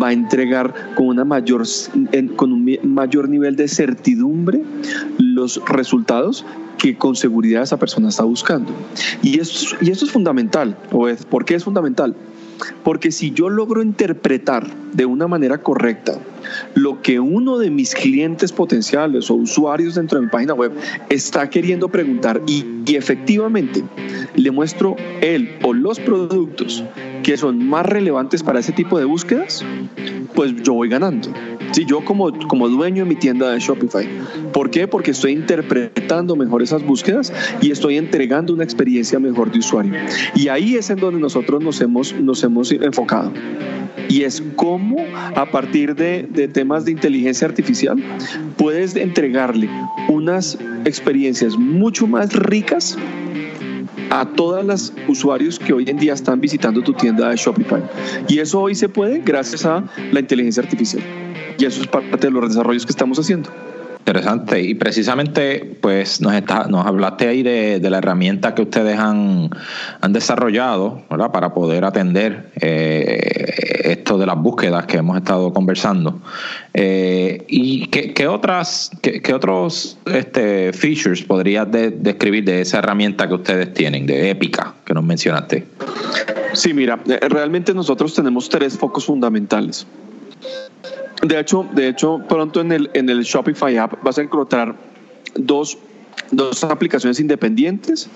va 0.00 0.08
a 0.08 0.12
entregar 0.12 0.94
con, 0.94 1.08
una 1.08 1.24
mayor, 1.24 1.64
con 2.36 2.52
un 2.52 2.78
mayor 2.84 3.28
nivel 3.28 3.56
de 3.56 3.66
certidumbre 3.66 4.62
los 5.18 5.60
resultados 5.66 6.46
que 6.78 6.96
con 6.96 7.16
seguridad 7.16 7.64
esa 7.64 7.80
persona 7.80 8.10
está 8.10 8.22
buscando. 8.22 8.70
Y 9.20 9.40
esto, 9.40 9.74
y 9.80 9.90
esto 9.90 10.04
es 10.04 10.12
fundamental. 10.12 10.76
¿Por 10.88 11.44
qué 11.44 11.56
es 11.56 11.64
fundamental? 11.64 12.14
Porque 12.84 13.10
si 13.10 13.32
yo 13.32 13.50
logro 13.50 13.82
interpretar 13.82 14.68
de 14.92 15.04
una 15.04 15.26
manera 15.26 15.58
correcta 15.58 16.16
lo 16.74 17.02
que 17.02 17.20
uno 17.20 17.58
de 17.58 17.70
mis 17.70 17.94
clientes 17.94 18.52
potenciales 18.52 19.30
o 19.30 19.34
usuarios 19.34 19.94
dentro 19.94 20.18
de 20.18 20.26
mi 20.26 20.30
página 20.30 20.54
web 20.54 20.72
está 21.08 21.48
queriendo 21.48 21.88
preguntar 21.88 22.40
y, 22.46 22.64
efectivamente 22.94 23.82
le 24.36 24.50
muestro 24.50 24.94
él 25.20 25.56
o 25.62 25.72
los 25.72 25.98
productos 25.98 26.84
que 27.24 27.36
son 27.36 27.66
más 27.66 27.86
relevantes 27.86 28.42
para 28.42 28.60
ese 28.60 28.72
tipo 28.72 28.98
de 28.98 29.04
búsquedas, 29.04 29.64
pues 30.34 30.54
yo 30.62 30.74
voy 30.74 30.88
ganando. 30.88 31.32
Si 31.72 31.84
yo 31.84 32.04
como, 32.04 32.30
como 32.46 32.68
dueño 32.68 33.04
de 33.04 33.08
mi 33.08 33.16
tienda 33.16 33.50
de 33.50 33.58
Shopify. 33.58 34.08
¿Por 34.52 34.70
qué? 34.70 34.86
Porque 34.86 35.10
estoy 35.10 35.32
interpretando 35.32 36.36
mejor 36.36 36.62
esas 36.62 36.84
búsquedas 36.84 37.32
y 37.60 37.72
estoy 37.72 37.96
entregando 37.96 38.52
una 38.52 38.62
experiencia 38.62 39.18
mejor 39.18 39.50
de 39.50 39.58
usuario. 39.58 39.94
Y 40.36 40.48
ahí 40.48 40.76
es 40.76 40.90
en 40.90 41.00
donde 41.00 41.18
nosotros 41.18 41.62
nos 41.62 41.80
hemos, 41.80 42.12
nos 42.12 42.44
hemos 42.44 42.70
enfocado 42.70 43.32
y 44.08 44.22
es 44.22 44.42
cómo 44.56 44.96
a 45.34 45.46
partir 45.46 45.94
de, 45.94 46.26
de, 46.28 46.48
temas 46.48 46.84
de 46.84 46.92
inteligencia 46.92 47.46
artificial 47.46 48.02
puedes 48.56 48.96
entregarle 48.96 49.68
unas 50.08 50.58
experiencias 50.84 51.56
mucho 51.56 52.06
más 52.06 52.32
ricas 52.32 52.96
a 54.10 54.26
todas 54.26 54.64
las 54.64 54.92
usuarios 55.08 55.58
que 55.58 55.72
hoy 55.72 55.84
en 55.88 55.96
día 55.96 56.12
están 56.12 56.40
visitando 56.40 56.82
tu 56.82 56.92
tienda 56.92 57.30
de 57.30 57.36
Shopify. 57.36 57.82
Y 58.28 58.38
eso 58.38 58.60
hoy 58.60 58.74
se 58.74 58.88
puede 58.88 59.20
gracias 59.20 59.64
a 59.66 59.84
la 60.12 60.20
inteligencia 60.20 60.62
artificial. 60.62 61.02
Y 61.58 61.64
eso 61.64 61.80
es 61.80 61.86
parte 61.88 62.26
de 62.26 62.30
los 62.30 62.48
desarrollos 62.48 62.84
que 62.86 62.92
estamos 62.92 63.18
haciendo. 63.18 63.50
Interesante. 64.06 64.60
Y 64.60 64.74
precisamente, 64.74 65.78
pues 65.80 66.20
nos, 66.20 66.34
está, 66.34 66.66
nos 66.68 66.84
hablaste 66.84 67.26
ahí 67.26 67.42
de, 67.42 67.80
la 67.88 67.98
herramienta 67.98 68.54
que 68.54 68.60
ustedes 68.60 68.98
han, 68.98 69.48
han 70.02 70.12
desarrollado 70.12 71.00
¿verdad? 71.08 71.32
para 71.32 71.54
poder 71.54 71.86
atender 71.86 72.50
eh, 72.60 73.80
esto 73.82 74.18
de 74.18 74.26
las 74.26 74.36
búsquedas 74.36 74.84
que 74.84 74.98
hemos 74.98 75.16
estado 75.16 75.54
conversando. 75.54 76.20
Eh, 76.74 77.46
¿Y 77.48 77.86
qué, 77.86 78.28
otras, 78.28 78.90
qué, 79.00 79.32
otros 79.32 79.96
este, 80.04 80.74
features 80.74 81.22
podrías 81.22 81.66
describir 81.72 82.44
de 82.44 82.60
esa 82.60 82.80
herramienta 82.80 83.26
que 83.26 83.34
ustedes 83.34 83.72
tienen, 83.72 84.04
de 84.04 84.28
Épica, 84.28 84.74
que 84.84 84.92
nos 84.92 85.04
mencionaste? 85.04 85.66
Sí, 86.52 86.74
mira, 86.74 87.00
eh, 87.06 87.26
realmente 87.30 87.72
nosotros 87.72 88.12
tenemos 88.12 88.50
tres 88.50 88.76
focos 88.76 89.06
fundamentales. 89.06 89.86
De 91.22 91.38
hecho, 91.38 91.66
de 91.72 91.88
hecho, 91.88 92.20
pronto 92.28 92.60
en 92.60 92.72
el, 92.72 92.90
en 92.94 93.08
el 93.08 93.22
Shopify 93.22 93.76
app 93.78 94.02
vas 94.02 94.18
a 94.18 94.22
encontrar 94.22 94.74
dos, 95.34 95.78
dos 96.30 96.64
aplicaciones 96.64 97.20
independientes 97.20 98.08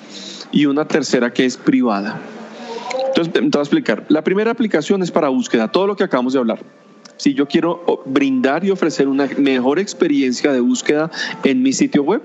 y 0.52 0.66
una 0.66 0.86
tercera 0.86 1.32
que 1.32 1.44
es 1.44 1.56
privada. 1.56 2.20
Entonces, 3.08 3.32
te 3.32 3.40
voy 3.40 3.50
a 3.54 3.60
explicar. 3.60 4.04
La 4.08 4.22
primera 4.22 4.50
aplicación 4.50 5.02
es 5.02 5.10
para 5.10 5.28
búsqueda, 5.28 5.68
todo 5.68 5.86
lo 5.86 5.96
que 5.96 6.04
acabamos 6.04 6.32
de 6.32 6.38
hablar. 6.38 6.60
Si 7.16 7.34
yo 7.34 7.46
quiero 7.46 8.02
brindar 8.06 8.64
y 8.64 8.70
ofrecer 8.70 9.08
una 9.08 9.28
mejor 9.38 9.78
experiencia 9.78 10.52
de 10.52 10.60
búsqueda 10.60 11.10
en 11.42 11.62
mi 11.62 11.72
sitio 11.72 12.04
web, 12.04 12.22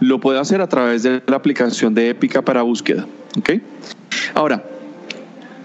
lo 0.00 0.20
puedo 0.20 0.38
hacer 0.38 0.60
a 0.60 0.68
través 0.68 1.02
de 1.02 1.22
la 1.26 1.36
aplicación 1.36 1.94
de 1.94 2.10
Épica 2.10 2.42
para 2.42 2.62
búsqueda. 2.62 3.06
¿ok? 3.38 3.50
Ahora, 4.34 4.64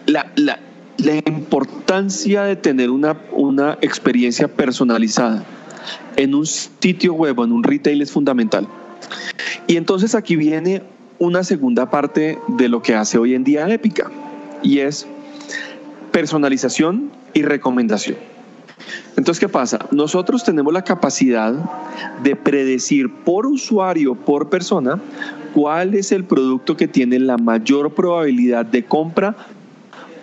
la, 0.05 0.32
la, 0.36 0.60
la 0.97 1.15
importancia 1.15 2.43
de 2.43 2.55
tener 2.55 2.89
una, 2.89 3.17
una 3.31 3.77
experiencia 3.81 4.47
personalizada 4.47 5.43
en 6.15 6.35
un 6.35 6.45
sitio 6.45 7.13
web 7.13 7.39
o 7.39 7.45
en 7.45 7.51
un 7.51 7.63
retail 7.63 8.01
es 8.01 8.12
fundamental. 8.12 8.67
Y 9.67 9.77
entonces 9.77 10.15
aquí 10.15 10.35
viene 10.35 10.83
una 11.19 11.43
segunda 11.43 11.89
parte 11.89 12.39
de 12.47 12.69
lo 12.69 12.81
que 12.81 12.95
hace 12.95 13.17
hoy 13.17 13.33
en 13.33 13.43
día 13.43 13.67
Épica 13.69 14.12
y 14.62 14.79
es 14.79 15.07
personalización 16.12 17.12
y 17.33 17.41
recomendación. 17.43 18.17
Entonces, 19.15 19.39
¿qué 19.39 19.50
pasa? 19.50 19.79
Nosotros 19.91 20.43
tenemos 20.43 20.73
la 20.73 20.83
capacidad 20.83 21.53
de 22.23 22.35
predecir 22.35 23.09
por 23.09 23.45
usuario, 23.45 24.15
por 24.15 24.50
persona, 24.50 25.00
cuál 25.53 25.93
es 25.93 26.12
el 26.12 26.23
producto 26.23 26.75
que 26.75 26.88
tiene 26.88 27.19
la 27.19 27.38
mayor 27.38 27.93
probabilidad 27.93 28.65
de 28.65 28.83
compra 28.83 29.35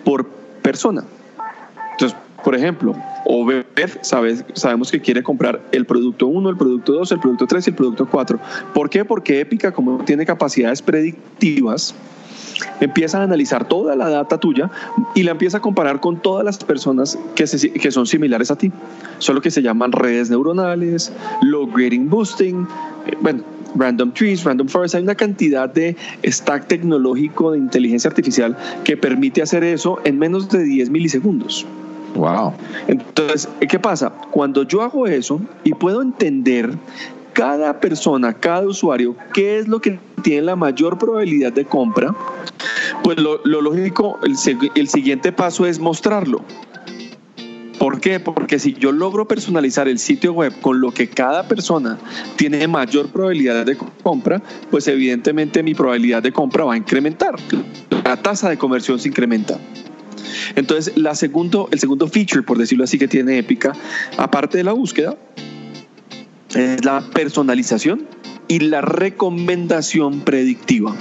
por 0.03 0.40
persona. 0.61 1.03
Entonces, 1.93 2.17
por 2.43 2.55
ejemplo, 2.55 2.95
Obed 3.25 3.65
sabes, 4.01 4.43
sabemos 4.53 4.91
que 4.91 4.99
quiere 4.99 5.23
comprar 5.23 5.61
el 5.71 5.85
producto 5.85 6.27
1, 6.27 6.49
el 6.49 6.57
producto 6.57 6.93
2, 6.93 7.11
el 7.11 7.19
producto 7.19 7.47
3 7.47 7.67
y 7.67 7.69
el 7.69 7.75
producto 7.75 8.07
4. 8.09 8.39
¿Por 8.73 8.89
qué? 8.89 9.05
Porque 9.05 9.39
Épica, 9.39 9.71
como 9.71 10.03
tiene 10.03 10.25
capacidades 10.25 10.81
predictivas, 10.81 11.93
empieza 12.79 13.19
a 13.19 13.23
analizar 13.23 13.67
toda 13.67 13.95
la 13.95 14.09
data 14.09 14.39
tuya 14.39 14.69
y 15.15 15.23
la 15.23 15.31
empieza 15.31 15.57
a 15.57 15.61
comparar 15.61 15.99
con 15.99 16.21
todas 16.21 16.43
las 16.43 16.57
personas 16.57 17.17
que, 17.35 17.45
que 17.45 17.91
son 17.91 18.07
similares 18.07 18.51
a 18.51 18.55
ti, 18.55 18.71
solo 19.19 19.41
que 19.41 19.51
se 19.51 19.61
llaman 19.61 19.91
redes 19.91 20.29
neuronales, 20.29 21.11
low 21.41 21.67
boosting, 21.67 22.67
eh, 23.07 23.17
bueno, 23.21 23.43
Random 23.75 24.11
Trees, 24.13 24.43
Random 24.43 24.67
Forest, 24.67 24.95
hay 24.95 25.03
una 25.03 25.15
cantidad 25.15 25.69
de 25.69 25.95
stack 26.25 26.67
tecnológico 26.67 27.51
de 27.51 27.57
inteligencia 27.57 28.09
artificial 28.09 28.57
que 28.83 28.97
permite 28.97 29.41
hacer 29.41 29.63
eso 29.63 29.99
en 30.03 30.19
menos 30.19 30.49
de 30.49 30.63
10 30.63 30.89
milisegundos. 30.89 31.65
Wow. 32.15 32.53
Entonces, 32.87 33.47
¿qué 33.67 33.79
pasa? 33.79 34.11
Cuando 34.31 34.63
yo 34.63 34.81
hago 34.81 35.07
eso 35.07 35.39
y 35.63 35.73
puedo 35.73 36.01
entender 36.01 36.77
cada 37.33 37.79
persona, 37.79 38.33
cada 38.33 38.67
usuario, 38.67 39.15
qué 39.33 39.59
es 39.59 39.67
lo 39.67 39.79
que 39.79 39.99
tiene 40.21 40.41
la 40.41 40.55
mayor 40.55 40.97
probabilidad 40.97 41.53
de 41.53 41.65
compra, 41.65 42.13
pues 43.03 43.17
lo, 43.17 43.39
lógico, 43.45 44.19
el, 44.23 44.35
el 44.75 44.87
siguiente 44.89 45.31
paso 45.31 45.65
es 45.65 45.79
mostrarlo. 45.79 46.41
¿Por 47.91 47.99
qué? 47.99 48.21
Porque 48.21 48.57
si 48.57 48.71
yo 48.71 48.93
logro 48.93 49.27
personalizar 49.27 49.89
el 49.89 49.99
sitio 49.99 50.31
web 50.31 50.53
con 50.61 50.79
lo 50.79 50.93
que 50.93 51.09
cada 51.09 51.45
persona 51.49 51.97
tiene 52.37 52.65
mayor 52.65 53.09
probabilidad 53.09 53.65
de 53.65 53.75
compra, 53.75 54.41
pues 54.69 54.87
evidentemente 54.87 55.61
mi 55.61 55.73
probabilidad 55.73 56.23
de 56.23 56.31
compra 56.31 56.63
va 56.63 56.75
a 56.75 56.77
incrementar. 56.77 57.35
La 58.05 58.15
tasa 58.15 58.49
de 58.49 58.57
conversión 58.57 58.97
se 58.97 59.09
incrementa. 59.09 59.59
Entonces, 60.55 60.95
la 60.95 61.15
segundo, 61.15 61.67
el 61.73 61.79
segundo 61.79 62.07
feature, 62.07 62.43
por 62.43 62.57
decirlo 62.57 62.85
así, 62.85 62.97
que 62.97 63.09
tiene 63.09 63.37
Épica, 63.37 63.73
aparte 64.15 64.57
de 64.57 64.63
la 64.63 64.71
búsqueda, 64.71 65.17
es 66.55 66.85
la 66.85 67.01
personalización 67.13 68.07
y 68.47 68.59
la 68.59 68.79
recomendación 68.79 70.21
predictiva. 70.21 70.95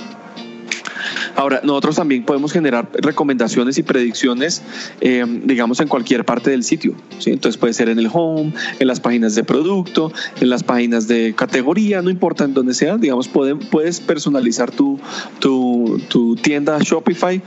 Ahora, 1.36 1.60
nosotros 1.62 1.96
también 1.96 2.24
podemos 2.24 2.52
generar 2.52 2.88
recomendaciones 2.92 3.78
y 3.78 3.82
predicciones, 3.82 4.62
eh, 5.00 5.24
digamos, 5.44 5.80
en 5.80 5.88
cualquier 5.88 6.24
parte 6.24 6.50
del 6.50 6.64
sitio. 6.64 6.94
¿sí? 7.18 7.30
Entonces 7.30 7.58
puede 7.58 7.72
ser 7.72 7.88
en 7.88 7.98
el 7.98 8.08
home, 8.12 8.52
en 8.78 8.86
las 8.86 9.00
páginas 9.00 9.34
de 9.34 9.44
producto, 9.44 10.12
en 10.40 10.50
las 10.50 10.62
páginas 10.62 11.08
de 11.08 11.34
categoría, 11.36 12.02
no 12.02 12.10
importa 12.10 12.44
en 12.44 12.54
dónde 12.54 12.74
sea, 12.74 12.96
digamos, 12.96 13.28
puedes 13.28 14.00
personalizar 14.00 14.70
tu, 14.70 14.98
tu, 15.38 16.00
tu 16.08 16.36
tienda 16.36 16.78
Shopify 16.80 17.40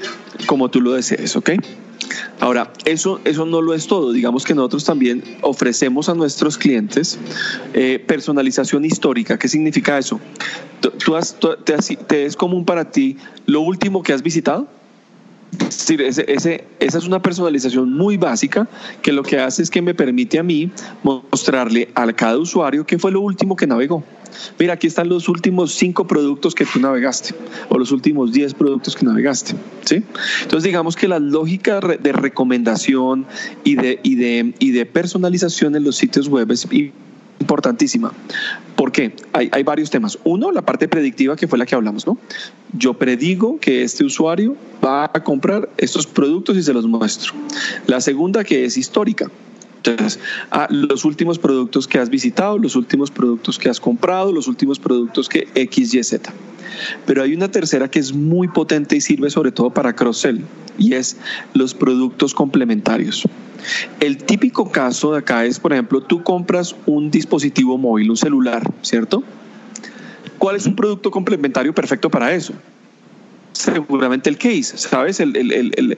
como 0.45 0.69
tú 0.69 0.81
lo 0.81 0.93
desees, 0.93 1.35
¿ok? 1.35 1.51
Ahora, 2.39 2.71
eso, 2.85 3.19
eso 3.25 3.45
no 3.45 3.61
lo 3.61 3.73
es 3.73 3.87
todo. 3.87 4.11
Digamos 4.11 4.43
que 4.43 4.53
nosotros 4.53 4.83
también 4.83 5.23
ofrecemos 5.41 6.09
a 6.09 6.13
nuestros 6.13 6.57
clientes 6.57 7.19
eh, 7.73 8.03
personalización 8.05 8.85
histórica. 8.85 9.37
¿Qué 9.37 9.47
significa 9.47 9.97
eso? 9.97 10.19
¿Tú, 10.81 10.91
te, 11.63 12.25
es 12.25 12.35
común 12.35 12.65
para 12.65 12.91
ti 12.91 13.17
lo 13.45 13.61
último 13.61 14.03
que 14.03 14.13
has 14.13 14.21
visitado? 14.21 14.67
Ese, 15.89 16.65
esa 16.79 16.97
es 16.97 17.05
una 17.05 17.21
personalización 17.21 17.93
muy 17.93 18.17
básica 18.17 18.67
que 19.01 19.11
lo 19.11 19.23
que 19.23 19.39
hace 19.39 19.63
es 19.63 19.69
que 19.69 19.81
me 19.81 19.93
permite 19.93 20.39
a 20.39 20.43
mí 20.43 20.71
mostrarle 21.03 21.89
a 21.95 22.11
cada 22.13 22.37
usuario 22.37 22.85
qué 22.85 22.97
fue 22.97 23.11
lo 23.11 23.21
último 23.21 23.55
que 23.55 23.67
navegó. 23.67 24.03
Mira, 24.59 24.73
aquí 24.73 24.87
están 24.87 25.09
los 25.09 25.29
últimos 25.29 25.73
cinco 25.73 26.07
productos 26.07 26.55
que 26.55 26.65
tú 26.65 26.79
navegaste 26.79 27.35
o 27.69 27.77
los 27.77 27.91
últimos 27.91 28.31
diez 28.31 28.53
productos 28.53 28.95
que 28.95 29.05
navegaste. 29.05 29.55
¿sí? 29.85 30.03
Entonces, 30.41 30.63
digamos 30.63 30.95
que 30.95 31.07
la 31.07 31.19
lógica 31.19 31.79
de 31.79 32.11
recomendación 32.11 33.25
y 33.63 33.75
de, 33.75 33.99
y 34.03 34.15
de, 34.15 34.53
y 34.59 34.71
de 34.71 34.85
personalización 34.85 35.75
en 35.75 35.83
los 35.83 35.95
sitios 35.97 36.27
web 36.27 36.51
es 36.51 36.67
importantísima. 37.43 38.11
¿Por 38.75 38.91
qué? 38.91 39.15
Hay, 39.33 39.49
hay, 39.51 39.63
varios 39.63 39.89
temas. 39.89 40.17
Uno, 40.23 40.51
la 40.51 40.61
parte 40.61 40.87
predictiva 40.87 41.35
que 41.35 41.47
fue 41.47 41.57
la 41.57 41.65
que 41.65 41.75
hablamos, 41.75 42.07
¿no? 42.07 42.17
Yo 42.77 42.95
predigo 42.95 43.59
que 43.59 43.83
este 43.83 44.03
usuario 44.03 44.55
va 44.83 45.05
a 45.05 45.23
comprar 45.23 45.69
estos 45.77 46.07
productos 46.07 46.57
y 46.57 46.63
se 46.63 46.73
los 46.73 46.87
muestro. 46.87 47.33
La 47.85 48.01
segunda, 48.01 48.43
que 48.43 48.65
es 48.65 48.77
histórica. 48.77 49.29
Entonces, 49.85 50.19
a 50.49 50.67
los 50.69 51.03
últimos 51.03 51.39
productos 51.39 51.87
que 51.87 51.99
has 51.99 52.09
visitado, 52.09 52.57
los 52.57 52.75
últimos 52.75 53.11
productos 53.11 53.59
que 53.59 53.69
has 53.69 53.81
comprado, 53.81 54.31
los 54.31 54.47
últimos 54.47 54.79
productos 54.79 55.27
que 55.27 55.47
X, 55.55 55.93
Y, 55.93 56.03
Z. 56.03 56.31
Pero 57.05 57.21
hay 57.21 57.33
una 57.33 57.51
tercera 57.51 57.89
que 57.89 57.99
es 57.99 58.13
muy 58.13 58.47
potente 58.47 58.95
y 58.95 59.01
sirve 59.01 59.29
sobre 59.29 59.51
todo 59.51 59.71
para 59.71 59.93
cross-sell 59.93 60.43
y 60.77 60.93
es 60.93 61.17
los 61.53 61.73
productos 61.73 62.33
complementarios. 62.33 63.23
El 63.99 64.17
típico 64.17 64.71
caso 64.71 65.11
de 65.11 65.19
acá 65.19 65.45
es, 65.45 65.59
por 65.59 65.73
ejemplo, 65.73 66.01
tú 66.01 66.23
compras 66.23 66.75
un 66.85 67.11
dispositivo 67.11 67.77
móvil, 67.77 68.09
un 68.09 68.17
celular, 68.17 68.63
¿cierto? 68.81 69.23
¿Cuál 70.37 70.55
es 70.55 70.65
un 70.65 70.75
producto 70.75 71.11
complementario 71.11 71.73
perfecto 71.73 72.09
para 72.09 72.33
eso? 72.33 72.53
Seguramente 73.53 74.29
el 74.29 74.37
case, 74.37 74.77
¿sabes? 74.77 75.19
El, 75.19 75.97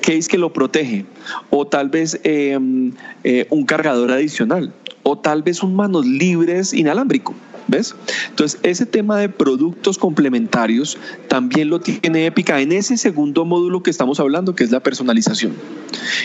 case 0.00 0.28
que 0.28 0.38
lo 0.38 0.52
protege. 0.52 1.06
O 1.50 1.66
tal 1.66 1.88
vez 1.88 2.20
em, 2.24 2.92
eh, 3.22 3.46
un 3.50 3.64
cargador 3.64 4.12
adicional. 4.12 4.72
O 5.02 5.18
tal 5.18 5.42
vez 5.42 5.62
un 5.62 5.74
manos 5.74 6.06
libres 6.06 6.72
inalámbrico. 6.72 7.34
¿Ves? 7.66 7.94
Entonces, 8.28 8.60
ese 8.62 8.84
tema 8.84 9.18
de 9.18 9.30
productos 9.30 9.96
complementarios 9.96 10.98
también 11.28 11.70
lo 11.70 11.80
tiene 11.80 12.26
Épica 12.26 12.60
en 12.60 12.72
ese 12.72 12.98
segundo 12.98 13.46
módulo 13.46 13.82
que 13.82 13.90
estamos 13.90 14.20
hablando, 14.20 14.54
que 14.54 14.64
es 14.64 14.70
la 14.70 14.80
personalización. 14.80 15.54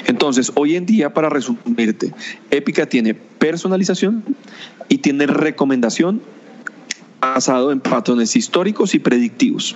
Entonces, 0.05 0.51
hoy 0.55 0.75
en 0.75 0.85
día, 0.85 1.13
para 1.13 1.29
resumirte, 1.29 2.13
Épica 2.51 2.87
tiene 2.87 3.13
personalización 3.13 4.25
y 4.89 4.97
tiene 4.97 5.27
recomendación 5.27 6.21
basado 7.19 7.71
en 7.71 7.79
patrones 7.79 8.35
históricos 8.35 8.95
y 8.95 8.99
predictivos. 8.99 9.75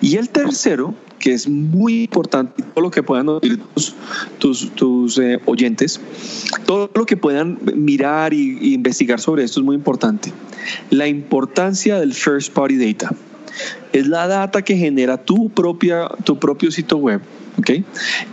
Y 0.00 0.16
el 0.16 0.28
tercero, 0.28 0.94
que 1.18 1.32
es 1.32 1.48
muy 1.48 2.02
importante, 2.04 2.62
todo 2.62 2.82
lo 2.82 2.90
que 2.90 3.02
puedan 3.02 3.28
oír 3.28 3.60
tus, 4.38 4.70
tus, 4.74 5.18
eh, 5.18 5.40
oyentes, 5.46 6.00
todo 6.66 6.90
lo 6.94 7.06
que 7.06 7.16
puedan 7.16 7.58
mirar 7.74 8.32
e 8.32 8.36
investigar 8.36 9.20
sobre 9.20 9.44
esto 9.44 9.60
es 9.60 9.64
muy 9.64 9.76
importante. 9.76 10.32
La 10.90 11.06
importancia 11.06 11.98
del 11.98 12.14
first 12.14 12.52
party 12.52 12.76
data. 12.76 13.14
es 13.92 14.06
la 14.06 14.26
data 14.26 14.62
que 14.62 14.76
genera 14.76 15.18
tu, 15.18 15.50
propia, 15.50 16.08
tu 16.24 16.38
propio 16.38 16.70
sitio 16.70 16.96
web. 16.96 17.20
¿Okay? 17.58 17.84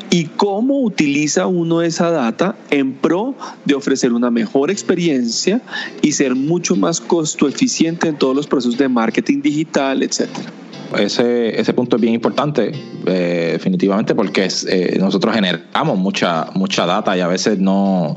Y 0.09 0.25
cómo 0.25 0.81
utiliza 0.81 1.47
uno 1.47 1.81
esa 1.81 2.11
data 2.11 2.55
en 2.69 2.93
pro 2.93 3.35
de 3.65 3.75
ofrecer 3.75 4.13
una 4.13 4.31
mejor 4.31 4.71
experiencia 4.71 5.61
y 6.01 6.13
ser 6.13 6.35
mucho 6.35 6.75
más 6.75 7.01
costo 7.01 7.47
eficiente 7.47 8.07
en 8.07 8.17
todos 8.17 8.35
los 8.35 8.47
procesos 8.47 8.77
de 8.77 8.89
marketing 8.89 9.41
digital, 9.41 10.03
etcétera. 10.03 10.51
Ese, 10.97 11.59
ese 11.59 11.73
punto 11.73 11.97
es 11.97 12.01
bien 12.01 12.15
importante, 12.15 12.71
eh, 13.05 13.49
definitivamente, 13.53 14.15
porque 14.15 14.47
eh, 14.67 14.97
nosotros 14.99 15.35
generamos 15.35 15.99
mucha, 15.99 16.47
mucha 16.55 16.87
data 16.87 17.15
y 17.15 17.19
a 17.19 17.27
veces 17.27 17.59
no, 17.59 18.15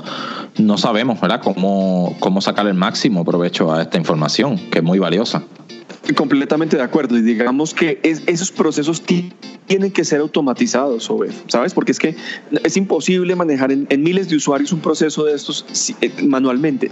no 0.56 0.78
sabemos 0.78 1.20
¿verdad? 1.20 1.42
Cómo, 1.42 2.16
cómo 2.18 2.40
sacar 2.40 2.66
el 2.66 2.74
máximo 2.74 3.26
provecho 3.26 3.72
a 3.72 3.82
esta 3.82 3.98
información, 3.98 4.58
que 4.70 4.78
es 4.78 4.84
muy 4.84 4.98
valiosa. 4.98 5.42
Completamente 6.16 6.76
de 6.76 6.82
acuerdo. 6.82 7.16
Y 7.16 7.22
digamos 7.22 7.74
que 7.74 8.00
esos 8.02 8.50
procesos 8.50 9.02
tienen 9.66 9.92
que 9.92 10.04
ser 10.04 10.20
automatizados, 10.20 11.08
¿sabes? 11.46 11.74
Porque 11.74 11.92
es 11.92 11.98
que 11.98 12.16
es 12.64 12.76
imposible 12.76 13.36
manejar 13.36 13.70
en, 13.70 14.02
miles 14.02 14.28
de 14.28 14.36
usuarios 14.36 14.72
un 14.72 14.80
proceso 14.80 15.24
de 15.24 15.34
estos 15.34 15.64
eh, 16.00 16.10
manualmente. 16.24 16.90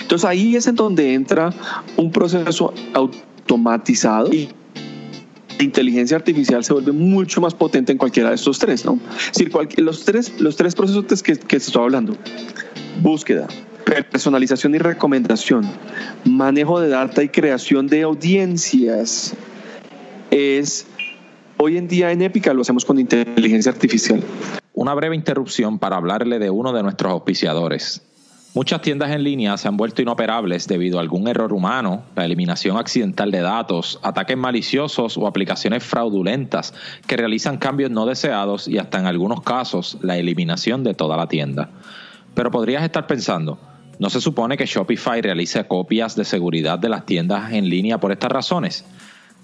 Entonces 0.00 0.24
ahí 0.24 0.56
es 0.56 0.66
en 0.68 0.76
donde 0.76 1.14
entra 1.14 1.52
un 1.96 2.12
proceso 2.12 2.72
automatizado 2.94 4.32
y 4.32 4.50
la 5.58 5.64
inteligencia 5.64 6.16
artificial 6.16 6.64
se 6.64 6.72
vuelve 6.72 6.92
mucho 6.92 7.40
más 7.40 7.54
potente 7.54 7.92
en 7.92 7.98
cualquiera 7.98 8.30
de 8.30 8.36
estos 8.36 8.58
tres, 8.58 8.84
¿no? 8.84 8.98
Es 9.18 9.38
decir, 9.38 9.52
los, 9.78 10.04
tres, 10.04 10.40
los 10.40 10.56
tres 10.56 10.74
procesos 10.74 11.22
que, 11.22 11.36
que 11.36 11.56
estoy 11.56 11.82
hablando, 11.82 12.16
búsqueda, 13.00 13.48
personalización 13.84 14.74
y 14.74 14.78
recomendación, 14.78 15.70
manejo 16.24 16.80
de 16.80 16.88
data 16.88 17.22
y 17.22 17.28
creación 17.28 17.86
de 17.86 18.02
audiencias 18.02 19.34
es 20.30 20.86
hoy 21.58 21.76
en 21.76 21.88
día 21.88 22.10
en 22.10 22.22
Épica 22.22 22.54
lo 22.54 22.62
hacemos 22.62 22.84
con 22.84 22.98
inteligencia 22.98 23.70
artificial. 23.70 24.22
Una 24.72 24.94
breve 24.94 25.14
interrupción 25.14 25.78
para 25.78 25.96
hablarle 25.96 26.38
de 26.38 26.50
uno 26.50 26.72
de 26.72 26.82
nuestros 26.82 27.12
auspiciadores. 27.12 28.02
Muchas 28.54 28.82
tiendas 28.82 29.10
en 29.10 29.22
línea 29.22 29.56
se 29.56 29.68
han 29.68 29.78
vuelto 29.78 30.02
inoperables 30.02 30.68
debido 30.68 30.98
a 30.98 31.00
algún 31.00 31.26
error 31.26 31.54
humano, 31.54 32.02
la 32.14 32.26
eliminación 32.26 32.76
accidental 32.76 33.30
de 33.30 33.40
datos, 33.40 33.98
ataques 34.02 34.36
maliciosos 34.36 35.16
o 35.16 35.26
aplicaciones 35.26 35.82
fraudulentas 35.82 36.74
que 37.06 37.16
realizan 37.16 37.56
cambios 37.56 37.90
no 37.90 38.04
deseados 38.04 38.68
y 38.68 38.76
hasta 38.76 38.98
en 38.98 39.06
algunos 39.06 39.40
casos 39.40 39.96
la 40.02 40.18
eliminación 40.18 40.84
de 40.84 40.92
toda 40.92 41.16
la 41.16 41.28
tienda. 41.28 41.70
Pero 42.34 42.50
podrías 42.50 42.84
estar 42.84 43.06
pensando, 43.06 43.58
¿No 44.02 44.10
se 44.10 44.20
supone 44.20 44.56
que 44.56 44.66
Shopify 44.66 45.22
realice 45.22 45.64
copias 45.68 46.16
de 46.16 46.24
seguridad 46.24 46.76
de 46.76 46.88
las 46.88 47.06
tiendas 47.06 47.52
en 47.52 47.68
línea 47.68 47.98
por 47.98 48.10
estas 48.10 48.32
razones? 48.32 48.84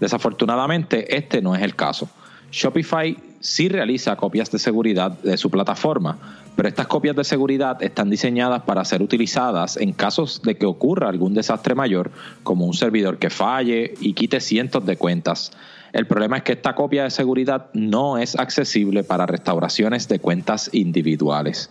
Desafortunadamente, 0.00 1.16
este 1.16 1.40
no 1.40 1.54
es 1.54 1.62
el 1.62 1.76
caso. 1.76 2.10
Shopify 2.50 3.16
sí 3.38 3.68
realiza 3.68 4.16
copias 4.16 4.50
de 4.50 4.58
seguridad 4.58 5.12
de 5.12 5.36
su 5.36 5.48
plataforma, 5.48 6.18
pero 6.56 6.68
estas 6.68 6.88
copias 6.88 7.14
de 7.14 7.22
seguridad 7.22 7.80
están 7.84 8.10
diseñadas 8.10 8.62
para 8.62 8.84
ser 8.84 9.00
utilizadas 9.00 9.76
en 9.76 9.92
casos 9.92 10.42
de 10.42 10.56
que 10.56 10.66
ocurra 10.66 11.08
algún 11.08 11.34
desastre 11.34 11.76
mayor, 11.76 12.10
como 12.42 12.66
un 12.66 12.74
servidor 12.74 13.18
que 13.18 13.30
falle 13.30 13.94
y 14.00 14.14
quite 14.14 14.40
cientos 14.40 14.84
de 14.84 14.96
cuentas. 14.96 15.52
El 15.92 16.08
problema 16.08 16.38
es 16.38 16.42
que 16.42 16.54
esta 16.54 16.74
copia 16.74 17.04
de 17.04 17.10
seguridad 17.10 17.70
no 17.74 18.18
es 18.18 18.36
accesible 18.36 19.04
para 19.04 19.24
restauraciones 19.24 20.08
de 20.08 20.18
cuentas 20.18 20.68
individuales. 20.72 21.70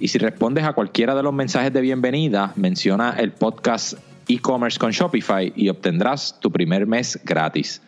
y 0.00 0.08
si 0.08 0.18
respondes 0.18 0.64
a 0.64 0.72
cualquiera 0.72 1.14
de 1.14 1.22
los 1.22 1.32
mensajes 1.32 1.72
de 1.72 1.80
bienvenida, 1.80 2.52
menciona 2.56 3.10
el 3.18 3.32
podcast 3.32 3.94
e-commerce 4.28 4.78
con 4.78 4.90
Shopify 4.90 5.52
y 5.56 5.68
obtendrás 5.68 6.38
tu 6.40 6.50
primer 6.52 6.86
mes 6.86 7.18
gratis. 7.24 7.82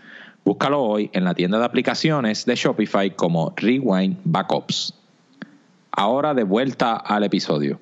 Búscalo 0.44 0.83
hoy 0.83 1.11
en 1.12 1.25
la 1.25 1.35
tienda 1.35 1.59
de 1.59 1.64
aplicaciones 1.64 2.46
de 2.46 2.55
Shopify 2.55 3.14
como 3.14 3.53
Rewind 3.57 4.16
Backups. 4.25 4.94
Ahora 5.92 6.35
de 6.35 6.44
vuelta 6.44 6.96
al 6.96 7.25
episodio. 7.25 7.79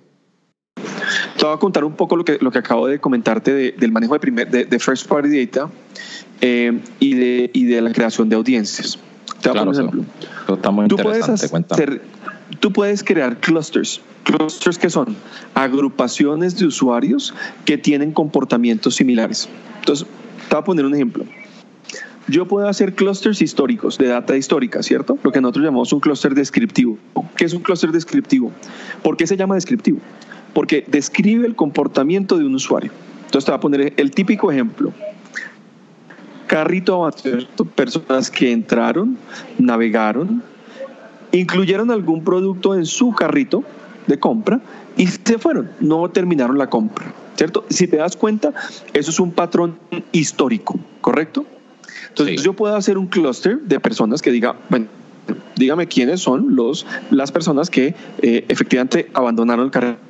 Te 0.74 1.44
voy 1.44 1.54
a 1.54 1.58
contar 1.58 1.84
un 1.84 1.94
poco 1.94 2.16
lo 2.16 2.24
que, 2.24 2.38
lo 2.40 2.50
que 2.50 2.58
acabo 2.58 2.88
de 2.88 2.98
comentarte 2.98 3.72
del 3.72 3.92
manejo 3.92 4.14
de, 4.14 4.20
primer, 4.20 4.50
de, 4.50 4.78
first 4.78 5.06
party 5.06 5.46
data 5.46 5.70
eh, 6.40 6.80
y, 6.98 7.14
de, 7.14 7.50
y 7.54 7.64
de 7.64 7.80
la 7.80 7.92
creación 7.92 8.28
de 8.28 8.36
audiencias. 8.36 8.98
Te 9.40 9.48
voy 9.48 9.58
a 9.58 9.64
poner 9.64 9.80
un 9.80 9.88
ejemplo. 9.88 10.54
está 10.54 10.70
muy 10.70 10.86
interesante. 10.86 12.00
Tú 12.60 12.72
puedes 12.72 13.02
crear 13.02 13.38
clusters 13.40 14.00
Clusters 14.28 14.76
que 14.76 14.90
son 14.90 15.16
agrupaciones 15.54 16.58
de 16.58 16.66
usuarios 16.66 17.32
que 17.64 17.78
tienen 17.78 18.12
comportamientos 18.12 18.96
similares. 18.96 19.48
Entonces, 19.80 20.06
te 20.48 20.54
voy 20.54 20.60
a 20.60 20.64
poner 20.64 20.84
un 20.84 20.94
ejemplo. 20.94 21.24
Yo 22.26 22.46
puedo 22.46 22.68
hacer 22.68 22.94
clusters 22.94 23.40
históricos, 23.40 23.96
de 23.96 24.08
data 24.08 24.36
histórica, 24.36 24.82
¿cierto? 24.82 25.18
Lo 25.22 25.32
que 25.32 25.40
nosotros 25.40 25.64
llamamos 25.64 25.94
un 25.94 26.00
cluster 26.00 26.34
descriptivo. 26.34 26.98
¿Qué 27.36 27.46
es 27.46 27.54
un 27.54 27.62
cluster 27.62 27.90
descriptivo? 27.90 28.52
¿Por 29.02 29.16
qué 29.16 29.26
se 29.26 29.34
llama 29.38 29.54
descriptivo? 29.54 29.98
Porque 30.52 30.84
describe 30.86 31.46
el 31.46 31.56
comportamiento 31.56 32.36
de 32.36 32.44
un 32.44 32.54
usuario. 32.54 32.90
Entonces 33.24 33.46
te 33.46 33.50
voy 33.50 33.56
a 33.56 33.60
poner 33.60 33.94
el 33.96 34.10
típico 34.10 34.52
ejemplo. 34.52 34.92
Carrito 36.48 37.08
personas 37.74 38.30
que 38.30 38.52
entraron, 38.52 39.16
navegaron, 39.58 40.42
incluyeron 41.32 41.90
algún 41.90 42.24
producto 42.24 42.74
en 42.74 42.86
su 42.86 43.12
carrito, 43.12 43.64
de 44.08 44.18
compra 44.18 44.60
y 44.96 45.06
se 45.06 45.38
fueron, 45.38 45.70
no 45.78 46.08
terminaron 46.10 46.58
la 46.58 46.68
compra, 46.68 47.12
¿cierto? 47.36 47.64
Si 47.68 47.86
te 47.86 47.98
das 47.98 48.16
cuenta, 48.16 48.52
eso 48.94 49.10
es 49.10 49.20
un 49.20 49.32
patrón 49.32 49.78
histórico, 50.10 50.80
¿correcto? 51.00 51.46
Entonces 52.08 52.42
yo 52.42 52.54
puedo 52.54 52.74
hacer 52.74 52.98
un 52.98 53.06
clúster 53.06 53.60
de 53.60 53.78
personas 53.78 54.22
que 54.22 54.32
diga, 54.32 54.56
bueno, 54.70 54.86
dígame 55.56 55.86
quiénes 55.86 56.20
son 56.20 56.56
los, 56.56 56.86
las 57.10 57.30
personas 57.30 57.70
que 57.70 57.94
eh, 58.22 58.44
efectivamente 58.48 59.08
abandonaron 59.14 59.66
el 59.66 59.70
carrito 59.70 60.07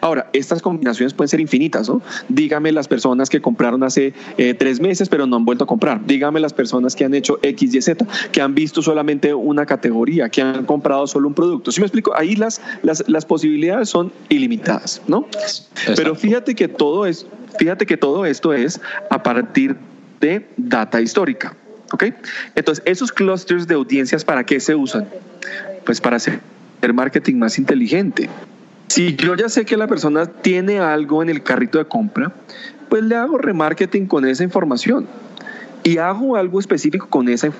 Ahora, 0.00 0.28
estas 0.32 0.62
combinaciones 0.62 1.14
pueden 1.14 1.28
ser 1.28 1.40
infinitas, 1.40 1.88
¿no? 1.88 2.02
Dígame 2.28 2.72
las 2.72 2.88
personas 2.88 3.30
que 3.30 3.40
compraron 3.40 3.82
hace 3.82 4.14
eh, 4.38 4.54
tres 4.54 4.80
meses 4.80 5.08
pero 5.08 5.26
no 5.26 5.36
han 5.36 5.44
vuelto 5.44 5.64
a 5.64 5.66
comprar. 5.66 6.04
Dígame 6.06 6.40
las 6.40 6.52
personas 6.52 6.94
que 6.94 7.04
han 7.04 7.14
hecho 7.14 7.38
X, 7.42 7.74
Y, 7.74 7.82
Z, 7.82 8.06
que 8.32 8.40
han 8.40 8.54
visto 8.54 8.82
solamente 8.82 9.34
una 9.34 9.66
categoría, 9.66 10.28
que 10.28 10.42
han 10.42 10.64
comprado 10.64 11.06
solo 11.06 11.28
un 11.28 11.34
producto. 11.34 11.72
¿Sí 11.72 11.80
me 11.80 11.86
explico? 11.86 12.12
Ahí 12.16 12.36
las, 12.36 12.60
las, 12.82 13.26
posibilidades 13.26 13.88
son 13.88 14.12
ilimitadas, 14.28 15.02
¿no? 15.06 15.26
Pero 15.96 16.14
fíjate 16.14 16.54
que 16.54 16.68
todo 16.68 17.06
es, 17.06 17.26
fíjate 17.58 17.86
que 17.86 17.96
todo 17.96 18.24
esto 18.24 18.52
es 18.52 18.80
a 19.10 19.22
partir 19.22 19.76
de 20.20 20.46
data 20.56 21.00
histórica. 21.00 21.54
¿Ok? 21.92 22.04
Entonces, 22.56 22.82
esos 22.84 23.12
clusters 23.12 23.66
de 23.68 23.74
audiencias, 23.74 24.24
¿para 24.24 24.44
qué 24.44 24.58
se 24.58 24.74
usan? 24.74 25.08
Pues 25.84 26.00
para 26.00 26.16
hacer 26.16 26.40
marketing 26.92 27.36
más 27.36 27.58
inteligente. 27.58 28.28
Si 28.96 29.14
yo 29.14 29.34
ya 29.34 29.50
sé 29.50 29.66
que 29.66 29.76
la 29.76 29.86
persona 29.86 30.24
tiene 30.24 30.78
algo 30.78 31.22
en 31.22 31.28
el 31.28 31.42
carrito 31.42 31.76
de 31.76 31.84
compra, 31.84 32.32
pues 32.88 33.02
le 33.02 33.14
hago 33.14 33.36
remarketing 33.36 34.06
con 34.06 34.26
esa 34.26 34.42
información 34.42 35.06
y 35.84 35.98
hago 35.98 36.34
algo 36.34 36.58
específico 36.58 37.06
con 37.06 37.28
esa 37.28 37.50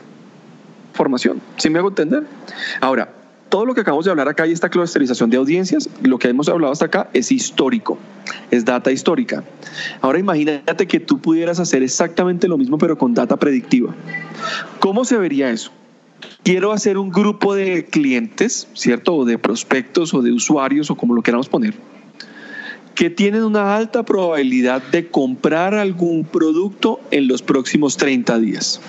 información. 0.93 1.43
¿Sí 1.59 1.69
me 1.69 1.79
hago 1.79 1.89
entender? 1.89 2.23
Ahora, 2.81 3.13
todo 3.51 3.67
lo 3.67 3.75
que 3.75 3.83
acabamos 3.83 4.07
de 4.07 4.13
hablar 4.13 4.31
acá 4.31 4.47
y 4.47 4.53
esta 4.53 4.71
clusterización 4.71 5.29
de 5.29 5.37
audiencias, 5.37 5.91
lo 6.03 6.19
que 6.19 6.29
hemos 6.29 6.49
hablado 6.49 6.73
hasta 6.73 6.87
acá 6.87 7.11
es 7.13 7.31
histórico, 7.31 7.99
es 8.51 8.65
data 8.65 8.91
histórica. 8.91 9.45
Ahora 10.01 10.19
imagínate 10.19 10.87
que 10.87 11.01
tú 11.01 11.21
pudieras 11.21 11.61
hacer 11.61 11.83
exactamente 11.83 12.49
lo 12.49 12.57
mismo 12.57 12.79
pero 12.79 12.97
con 12.97 13.13
data 13.13 13.37
predictiva. 13.37 13.95
¿Cómo 14.81 15.05
se 15.05 15.19
vería 15.19 15.51
eso? 15.51 15.71
Quiero 16.43 16.73
hacer 16.73 16.99
un 16.99 17.11
grupo 17.11 17.55
de 17.55 17.87
clientes, 17.87 18.69
¿cierto? 18.75 19.15
O 19.15 19.25
de 19.25 19.39
prospectos 19.39 20.15
o 20.15 20.23
de 20.23 20.33
usuarios 20.33 20.91
o 20.91 20.97
como 20.97 21.15
lo 21.15 21.23
queramos 21.23 21.49
poner, 21.49 21.75
que 22.95 23.11
tienen 23.11 23.45
una 23.45 23.77
alta 23.77 24.05
probabilidad 24.05 24.83
de 24.83 25.09
comprar 25.09 25.75
algún 25.75 26.25
producto 26.25 27.01
en 27.11 27.29
los 27.29 27.43
próximos 27.43 27.97
30 27.97 28.39
días. 28.39 28.81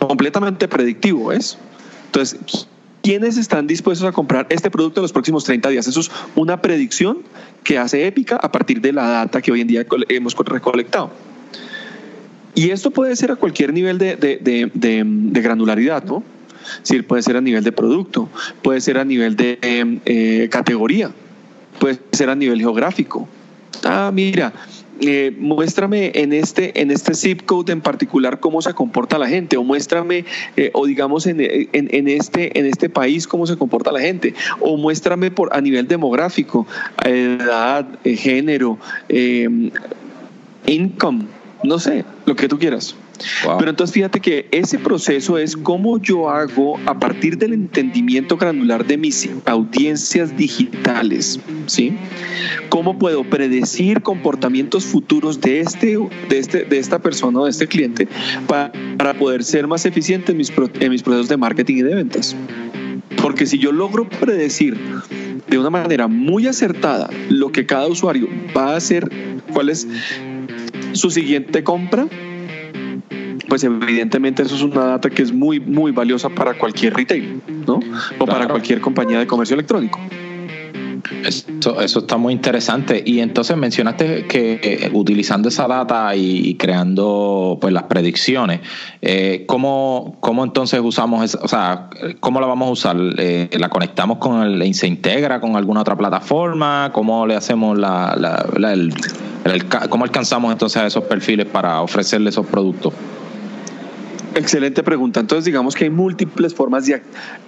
Completamente 0.00 0.68
predictivo, 0.68 1.32
¿es? 1.32 1.58
Entonces, 2.06 2.66
¿quiénes 3.02 3.36
están 3.36 3.66
dispuestos 3.66 4.08
a 4.08 4.12
comprar 4.12 4.46
este 4.50 4.70
producto 4.70 5.00
en 5.00 5.02
los 5.02 5.12
próximos 5.12 5.44
30 5.44 5.68
días? 5.68 5.86
Eso 5.86 6.00
es 6.00 6.10
una 6.34 6.60
predicción 6.62 7.18
que 7.62 7.78
hace 7.78 8.06
Épica 8.06 8.36
a 8.36 8.50
partir 8.50 8.80
de 8.80 8.92
la 8.92 9.06
data 9.06 9.42
que 9.42 9.52
hoy 9.52 9.60
en 9.60 9.66
día 9.68 9.86
hemos 10.08 10.34
recolectado. 10.34 11.10
Y 12.54 12.70
esto 12.70 12.90
puede 12.90 13.16
ser 13.16 13.30
a 13.30 13.36
cualquier 13.36 13.72
nivel 13.72 13.98
de, 13.98 14.16
de, 14.16 15.40
granularidad, 15.40 16.04
¿no? 16.04 16.22
Sí, 16.82 17.02
puede 17.02 17.22
ser 17.22 17.36
a 17.36 17.40
nivel 17.40 17.64
de 17.64 17.72
producto, 17.72 18.28
puede 18.62 18.80
ser 18.80 18.98
a 18.98 19.04
nivel 19.04 19.36
de 19.36 19.58
eh, 19.62 20.48
categoría, 20.50 21.10
puede 21.78 21.98
ser 22.12 22.30
a 22.30 22.34
nivel 22.34 22.60
geográfico. 22.60 23.28
Ah, 23.84 24.10
mira, 24.12 24.52
eh, 25.00 25.34
muéstrame 25.38 26.12
en 26.14 26.32
este, 26.32 26.80
en 26.80 26.90
este 26.90 27.14
zip 27.14 27.42
code 27.46 27.72
en 27.72 27.80
particular 27.80 28.40
cómo 28.40 28.60
se 28.62 28.74
comporta 28.74 29.16
la 29.18 29.28
gente, 29.28 29.56
o 29.56 29.64
muéstrame, 29.64 30.24
eh, 30.56 30.70
o 30.74 30.86
digamos 30.86 31.26
en, 31.26 31.40
en, 31.40 32.08
este, 32.08 32.58
en 32.58 32.66
este 32.66 32.88
país 32.88 33.26
cómo 33.26 33.46
se 33.46 33.56
comporta 33.56 33.90
la 33.92 34.00
gente, 34.00 34.34
o 34.60 34.76
muéstrame 34.76 35.30
por, 35.30 35.56
a 35.56 35.60
nivel 35.60 35.88
demográfico, 35.88 36.66
edad, 37.04 37.86
género, 38.04 38.78
income, 40.66 41.24
no 41.62 41.78
sé, 41.78 42.04
lo 42.26 42.36
que 42.36 42.48
tú 42.48 42.58
quieras. 42.58 42.94
Pero 43.58 43.70
entonces 43.70 43.92
fíjate 43.92 44.20
que 44.20 44.48
ese 44.50 44.78
proceso 44.78 45.36
es 45.36 45.56
cómo 45.56 45.98
yo 45.98 46.30
hago 46.30 46.78
a 46.86 46.98
partir 46.98 47.36
del 47.36 47.52
entendimiento 47.52 48.36
granular 48.36 48.86
de 48.86 48.96
mis 48.96 49.28
audiencias 49.44 50.36
digitales, 50.36 51.38
¿sí? 51.66 51.98
¿Cómo 52.70 52.98
puedo 52.98 53.24
predecir 53.24 54.00
comportamientos 54.02 54.84
futuros 54.84 55.40
de, 55.40 55.60
este, 55.60 55.98
de, 56.28 56.38
este, 56.38 56.64
de 56.64 56.78
esta 56.78 56.98
persona 57.00 57.40
o 57.40 57.44
de 57.44 57.50
este 57.50 57.66
cliente 57.66 58.08
para, 58.46 58.72
para 58.96 59.14
poder 59.14 59.44
ser 59.44 59.66
más 59.66 59.84
eficiente 59.84 60.32
en 60.32 60.38
mis, 60.38 60.50
en 60.80 60.90
mis 60.90 61.02
procesos 61.02 61.28
de 61.28 61.36
marketing 61.36 61.76
y 61.76 61.82
de 61.82 61.94
ventas? 61.94 62.34
Porque 63.20 63.44
si 63.44 63.58
yo 63.58 63.70
logro 63.70 64.08
predecir 64.08 64.78
de 65.48 65.58
una 65.58 65.68
manera 65.68 66.06
muy 66.06 66.46
acertada 66.46 67.10
lo 67.28 67.52
que 67.52 67.66
cada 67.66 67.86
usuario 67.86 68.28
va 68.56 68.72
a 68.72 68.76
hacer, 68.76 69.10
cuál 69.52 69.68
es 69.68 69.86
su 70.92 71.10
siguiente 71.10 71.64
compra, 71.64 72.06
pues 73.48 73.64
evidentemente 73.64 74.42
eso 74.42 74.54
es 74.54 74.62
una 74.62 74.84
data 74.84 75.10
que 75.10 75.22
es 75.22 75.32
muy, 75.32 75.60
muy 75.60 75.92
valiosa 75.92 76.28
para 76.28 76.54
cualquier 76.54 76.94
retail, 76.94 77.42
¿no? 77.66 77.80
O 78.18 78.26
para 78.26 78.48
cualquier 78.48 78.80
compañía 78.80 79.18
de 79.18 79.26
comercio 79.26 79.54
electrónico. 79.54 80.00
Eso, 81.24 81.80
eso, 81.80 81.98
está 82.00 82.16
muy 82.16 82.32
interesante. 82.32 83.02
Y 83.04 83.20
entonces 83.20 83.56
mencionaste 83.56 84.26
que 84.26 84.60
eh, 84.62 84.90
utilizando 84.92 85.48
esa 85.48 85.66
data 85.66 86.14
y, 86.14 86.54
creando 86.54 87.58
pues 87.60 87.72
las 87.72 87.84
predicciones, 87.84 88.60
eh, 89.02 89.44
¿cómo, 89.46 90.16
¿cómo, 90.20 90.44
entonces 90.44 90.80
usamos, 90.82 91.34
o 91.34 91.48
sea, 91.48 91.90
cómo 92.20 92.40
la 92.40 92.46
vamos 92.46 92.68
a 92.68 92.72
usar? 92.72 92.96
Eh, 93.18 93.48
¿La 93.58 93.68
conectamos 93.68 94.18
con 94.18 94.42
el, 94.42 94.74
se 94.74 94.86
integra 94.86 95.40
con 95.40 95.56
alguna 95.56 95.80
otra 95.80 95.96
plataforma? 95.96 96.90
¿Cómo 96.92 97.26
le 97.26 97.34
hacemos 97.34 97.78
la, 97.78 98.16
la, 98.16 98.72
el, 98.72 98.94
cómo 99.88 100.04
alcanzamos 100.04 100.52
entonces 100.52 100.82
a 100.82 100.86
esos 100.86 101.04
perfiles 101.04 101.46
para 101.46 101.80
ofrecerle 101.82 102.30
esos 102.30 102.46
productos? 102.46 102.94
Excelente 104.34 104.82
pregunta. 104.82 105.20
Entonces, 105.20 105.44
digamos 105.44 105.74
que 105.74 105.84
hay 105.84 105.90
múltiples 105.90 106.54
formas 106.54 106.86
de. 106.86 107.02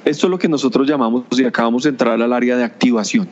Esto 0.04 0.26
es 0.26 0.30
lo 0.30 0.38
que 0.38 0.48
nosotros 0.48 0.88
llamamos, 0.88 1.24
y 1.30 1.44
acabamos 1.44 1.84
de 1.84 1.90
entrar 1.90 2.20
al 2.20 2.32
área 2.32 2.56
de 2.56 2.64
activación. 2.64 3.28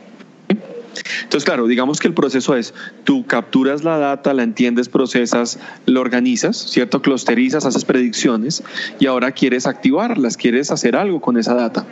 Entonces, 1.23 1.45
claro, 1.45 1.67
digamos 1.67 1.99
que 1.99 2.07
el 2.07 2.13
proceso 2.13 2.55
es, 2.55 2.73
tú 3.05 3.25
capturas 3.25 3.83
la 3.83 3.97
data, 3.97 4.33
la 4.33 4.43
entiendes, 4.43 4.89
procesas, 4.89 5.59
lo 5.85 6.01
organizas, 6.01 6.57
¿cierto? 6.57 7.01
Clusterizas, 7.01 7.65
haces 7.65 7.85
predicciones 7.85 8.63
y 8.99 9.05
ahora 9.05 9.31
quieres 9.31 9.65
activarlas, 9.65 10.35
quieres 10.35 10.71
hacer 10.71 10.97
algo 10.97 11.21
con 11.21 11.37
esa 11.37 11.53
data. 11.53 11.85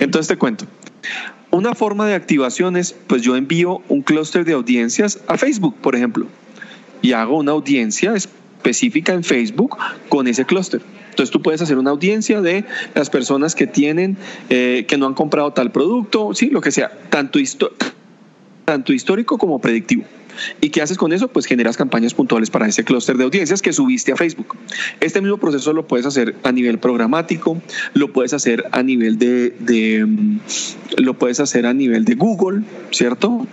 Entonces 0.00 0.26
te 0.26 0.36
cuento. 0.36 0.66
Una 1.52 1.74
forma 1.74 2.06
de 2.06 2.14
activación 2.14 2.76
es, 2.76 2.94
pues 3.06 3.22
yo 3.22 3.36
envío 3.36 3.82
un 3.88 4.02
clúster 4.02 4.44
de 4.44 4.54
audiencias 4.54 5.20
a 5.28 5.36
Facebook, 5.36 5.76
por 5.80 5.94
ejemplo, 5.94 6.26
y 7.02 7.12
hago 7.12 7.38
una 7.38 7.52
audiencia 7.52 8.14
específica 8.14 9.12
en 9.12 9.22
Facebook 9.22 9.76
con 10.08 10.26
ese 10.26 10.44
clúster. 10.44 10.80
Entonces 11.10 11.30
tú 11.30 11.42
puedes 11.42 11.60
hacer 11.60 11.78
una 11.78 11.90
audiencia 11.90 12.40
de 12.40 12.64
las 12.94 13.10
personas 13.10 13.54
que 13.54 13.66
tienen, 13.66 14.16
eh, 14.48 14.86
que 14.88 14.96
no 14.96 15.06
han 15.06 15.14
comprado 15.14 15.52
tal 15.52 15.70
producto, 15.70 16.34
sí, 16.34 16.50
lo 16.50 16.60
que 16.60 16.72
sea, 16.72 16.90
tanto, 17.10 17.38
tanto 18.64 18.92
histórico 18.92 19.36
como 19.38 19.60
predictivo. 19.60 20.04
¿Y 20.60 20.70
qué 20.70 20.82
haces 20.82 20.98
con 20.98 21.12
eso? 21.12 21.28
Pues 21.28 21.46
generas 21.46 21.76
campañas 21.76 22.14
puntuales 22.14 22.50
para 22.50 22.66
ese 22.66 22.84
clúster 22.84 23.16
de 23.16 23.24
audiencias 23.24 23.62
que 23.62 23.72
subiste 23.72 24.12
a 24.12 24.16
Facebook. 24.16 24.56
Este 25.00 25.20
mismo 25.20 25.38
proceso 25.38 25.72
lo 25.72 25.86
puedes 25.86 26.06
hacer 26.06 26.34
a 26.42 26.52
nivel 26.52 26.78
programático, 26.78 27.60
lo 27.94 28.12
puedes 28.12 28.32
hacer 28.32 28.64
a 28.72 28.82
nivel 28.82 29.18
de, 29.18 30.04
mm, 30.06 30.38
lo 30.98 31.14
puedes 31.14 31.40
hacer 31.40 31.66
a 31.66 31.74
nivel 31.74 32.04
de 32.04 32.14
Google, 32.14 32.62
¿cierto? 32.90 33.46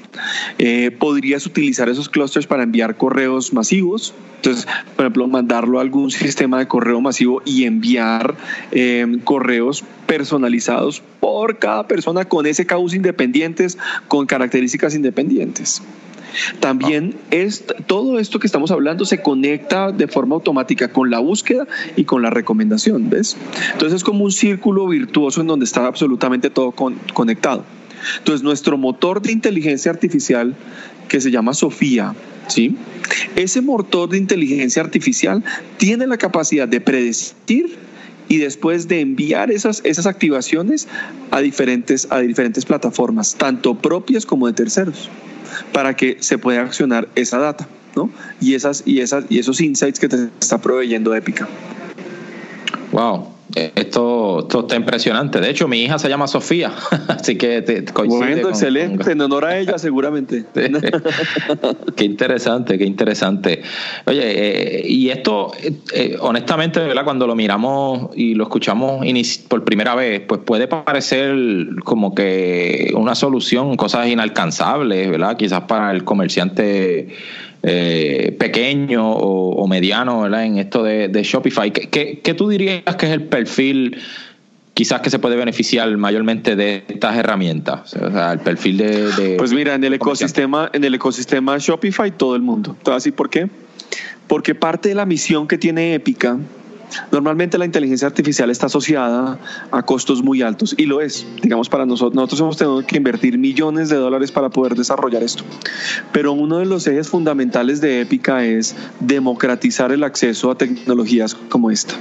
Eh, 0.58 0.92
podrías 0.92 1.46
utilizar 1.46 1.90
esos 1.90 2.10
clústeres 2.10 2.48
para 2.48 2.64
enviar 2.64 2.98
correos 2.98 3.54
masivos. 3.54 4.14
Entonces, 4.38 4.68
por 4.96 5.06
ejemplo, 5.06 5.28
mandarlo 5.28 5.80
a 5.80 5.82
algún 5.82 6.12
sistema 6.12 6.60
de 6.60 6.68
correo 6.68 7.02
masivo 7.02 7.42
y 7.46 7.66
enviar 7.66 8.36
eh, 8.72 9.06
correos 9.24 9.84
personalizados 10.06 11.02
por 11.20 11.60
cada 11.60 11.88
persona 11.88 12.26
con 12.26 12.46
SKUs 12.52 12.94
independientes, 12.94 13.78
con 14.08 14.26
características 14.26 14.96
independientes. 14.96 15.82
También 16.60 17.16
es, 17.32 17.66
todo 17.88 18.20
esto 18.20 18.40
que 18.40 18.48
estamos 18.48 18.72
hablando 18.72 19.06
se 19.06 19.22
conecta 19.22 19.92
de 19.92 20.08
forma 20.08 20.36
automática 20.36 20.90
con 20.90 21.10
la 21.10 21.20
búsqueda 21.20 21.68
y 21.96 22.04
con 22.06 22.22
la 22.22 22.30
recomendación, 22.30 23.10
¿ves? 23.10 23.38
Entonces 23.74 23.98
es 23.98 24.04
como 24.04 24.26
un 24.26 24.32
círculo 24.32 24.88
virtuoso 24.88 25.42
en 25.42 25.48
donde 25.48 25.66
está 25.66 25.86
absolutamente 25.86 26.50
todo 26.50 26.72
conectado. 26.72 27.64
Entonces 28.20 28.44
nuestro 28.44 28.78
motor 28.78 29.22
de 29.22 29.32
inteligencia 29.32 29.92
artificial 29.92 30.56
que 31.08 31.22
se 31.22 31.32
llama 31.32 31.54
Sofía, 31.54 32.14
¿sí? 32.48 32.76
Ese 33.36 33.62
motor 33.62 34.10
de 34.10 34.18
inteligencia 34.18 34.82
artificial 34.82 35.44
tiene 35.78 36.08
la 36.08 36.18
capacidad 36.18 36.68
de 36.68 36.82
predecir 36.82 37.78
y 38.30 38.38
después 38.38 38.88
de 38.88 39.00
enviar 39.00 39.52
esas, 39.52 39.82
esas 39.86 40.06
activaciones 40.06 40.88
a 41.32 41.40
diferentes, 41.40 42.08
a 42.12 42.20
diferentes 42.20 42.66
plataformas, 42.66 43.36
tanto 43.36 43.76
propias 43.76 44.26
como 44.26 44.48
de 44.48 44.54
terceros 44.54 45.10
para 45.74 45.96
que 45.96 46.18
se 46.20 46.38
pueda 46.38 46.62
accionar 46.62 47.08
esa 47.16 47.38
data, 47.38 47.68
¿no? 47.96 48.10
Y 48.40 48.56
esas 48.56 48.84
y 48.86 49.02
esas 49.02 49.26
y 49.30 49.40
esos 49.40 49.62
insights 49.62 50.00
que 50.00 50.10
te 50.10 50.30
está 50.40 50.60
proveyendo 50.60 51.14
Épica. 51.16 51.48
Wow, 52.92 53.37
esto, 53.56 54.40
esto 54.42 54.60
está 54.62 54.76
impresionante. 54.76 55.40
De 55.40 55.50
hecho, 55.50 55.68
mi 55.68 55.82
hija 55.82 55.98
se 56.00 56.10
llama 56.10 56.28
Sofía, 56.28 56.72
así 57.08 57.38
que 57.38 57.62
te 57.62 57.82
Bueno, 57.92 58.50
excelente, 58.50 59.12
en 59.12 59.22
honor 59.22 59.46
a 59.46 59.58
ella 59.58 59.78
seguramente. 59.78 60.46
qué 61.96 62.04
interesante, 62.04 62.78
qué 62.78 62.86
interesante. 62.86 63.62
Oye, 64.06 64.22
eh, 64.24 64.84
y 64.88 65.10
esto, 65.10 65.52
eh, 65.94 66.18
honestamente, 66.20 66.80
¿verdad? 66.80 67.04
cuando 67.04 67.26
lo 67.26 67.36
miramos 67.36 68.10
y 68.16 68.36
lo 68.36 68.44
escuchamos 68.44 69.06
por 69.48 69.64
primera 69.64 69.96
vez, 69.96 70.22
pues 70.28 70.42
puede 70.42 70.68
parecer 70.68 71.36
como 71.84 72.14
que 72.14 72.92
una 72.96 73.16
solución, 73.16 73.76
cosas 73.76 74.08
inalcanzables, 74.08 75.10
¿verdad? 75.10 75.38
Quizás 75.38 75.62
para 75.62 75.92
el 75.92 76.04
comerciante 76.04 77.08
eh, 77.64 78.36
pequeño 78.40 79.10
o, 79.10 79.68
mediano 79.68 80.22
¿verdad? 80.22 80.46
en 80.46 80.58
esto 80.58 80.84
de, 80.84 81.22
Shopify. 81.24 81.72
¿Qué, 81.72 82.20
¿Qué, 82.24 82.34
tú 82.34 82.50
dirías 82.50 82.96
que 82.98 83.06
es 83.06 83.12
el 83.12 83.24
perfil 83.24 83.98
quizás 84.74 85.02
que 85.02 85.10
se 85.10 85.20
puede 85.20 85.36
beneficiar 85.36 85.96
mayormente 85.98 86.56
de 86.56 86.84
estas 86.88 87.18
herramientas? 87.18 87.94
O 87.96 88.12
sea, 88.12 88.32
el 88.32 88.40
perfil 88.40 88.78
de... 88.78 89.36
pues 89.38 89.54
mira, 89.54 89.76
en 89.76 89.84
el 89.84 89.94
ecosistema, 89.94 90.70
en 90.74 90.84
el 90.84 90.96
ecosistema 90.96 91.58
Shopify 91.58 92.12
todo 92.12 92.36
el 92.36 92.42
mundo. 92.42 92.78
¿Así 92.86 93.12
por 93.12 93.30
qué? 93.30 93.50
Porque 94.28 94.56
parte 94.56 94.90
de 94.90 94.96
la 94.96 95.06
misión 95.06 95.48
que 95.48 95.58
tiene 95.58 95.94
Épica 95.94 96.38
Normalmente 97.12 97.58
la 97.58 97.66
inteligencia 97.66 98.08
artificial 98.08 98.50
está 98.50 98.68
asociada 98.68 99.40
a 99.72 99.84
costos 99.84 100.24
muy 100.24 100.42
altos 100.42 100.74
y 100.78 100.86
lo 100.86 101.02
es. 101.02 101.26
Digamos, 101.42 101.70
para 101.70 101.86
nosotros, 101.86 102.16
nosotros 102.16 102.40
hemos 102.42 102.58
tenido 102.58 102.86
que 102.86 102.98
invertir 102.98 103.38
millones 103.38 103.90
de 103.90 103.98
dólares 103.98 104.32
para 104.32 104.50
poder 104.50 104.76
desarrollar 104.76 105.24
esto. 105.24 105.44
Pero 106.12 106.34
uno 106.34 106.60
de 106.60 106.66
los 106.66 106.88
ejes 106.88 107.10
fundamentales 107.10 107.82
de 107.82 108.02
Épica 108.02 108.44
es 108.46 108.76
democratizar 109.00 109.92
el 109.92 110.04
acceso 110.04 110.52
a 110.52 110.58
tecnologías 110.58 111.36
como 111.36 111.72
esta. 111.72 111.96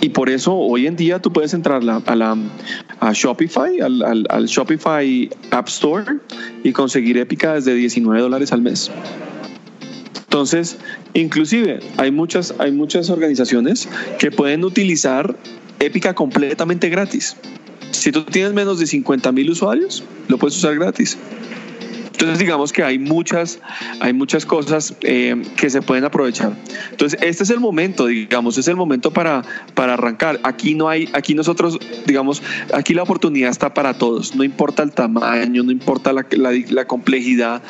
Y 0.00 0.10
por 0.10 0.30
eso 0.30 0.54
hoy 0.54 0.86
en 0.86 0.96
día 0.96 1.20
tú 1.20 1.32
puedes 1.32 1.54
entrar 1.54 1.82
a, 2.06 2.16
la, 2.16 2.38
Shopify, 3.12 3.80
al, 3.80 4.26
al 4.28 4.46
Shopify 4.46 5.30
App 5.50 5.68
Store 5.68 6.04
y 6.62 6.72
conseguir 6.72 7.18
Épica 7.18 7.54
desde 7.54 7.74
19 7.74 8.20
dólares 8.20 8.52
al 8.52 8.62
mes. 8.62 8.90
Entonces, 10.34 10.78
inclusive 11.12 11.78
hay 11.96 12.10
muchas, 12.10 12.56
hay 12.58 12.72
muchas 12.72 13.08
organizaciones 13.08 13.88
que 14.18 14.32
pueden 14.32 14.64
utilizar 14.64 15.36
Épica 15.78 16.12
completamente 16.12 16.88
gratis. 16.88 17.36
Si 17.92 18.10
tú 18.10 18.24
tienes 18.24 18.52
menos 18.52 18.80
de 18.80 18.88
50 18.88 19.30
mil 19.30 19.48
usuarios, 19.48 20.02
lo 20.26 20.36
puedes 20.36 20.56
usar 20.56 20.74
gratis. 20.74 21.16
Entonces 22.10 22.40
digamos 22.40 22.72
que 22.72 22.82
hay 22.82 22.98
muchas, 22.98 23.60
hay 24.00 24.12
muchas 24.12 24.44
cosas 24.44 24.96
eh, 25.02 25.40
que 25.56 25.70
se 25.70 25.82
pueden 25.82 26.02
aprovechar. 26.02 26.56
Entonces 26.90 27.16
este 27.22 27.44
es 27.44 27.50
el 27.50 27.60
momento, 27.60 28.06
digamos, 28.06 28.58
es 28.58 28.66
el 28.66 28.74
momento 28.74 29.12
para, 29.12 29.42
para 29.74 29.94
arrancar. 29.94 30.40
Aquí 30.42 30.74
no 30.74 30.88
hay, 30.88 31.08
aquí 31.12 31.34
nosotros, 31.34 31.78
digamos, 32.06 32.42
aquí 32.72 32.92
la 32.92 33.04
oportunidad 33.04 33.50
está 33.50 33.72
para 33.72 33.98
todos. 33.98 34.34
No 34.34 34.42
importa 34.42 34.82
el 34.82 34.90
tamaño, 34.90 35.62
no 35.62 35.70
importa 35.70 36.12
la, 36.12 36.26
la, 36.32 36.50
la 36.70 36.86
complejidad 36.86 37.62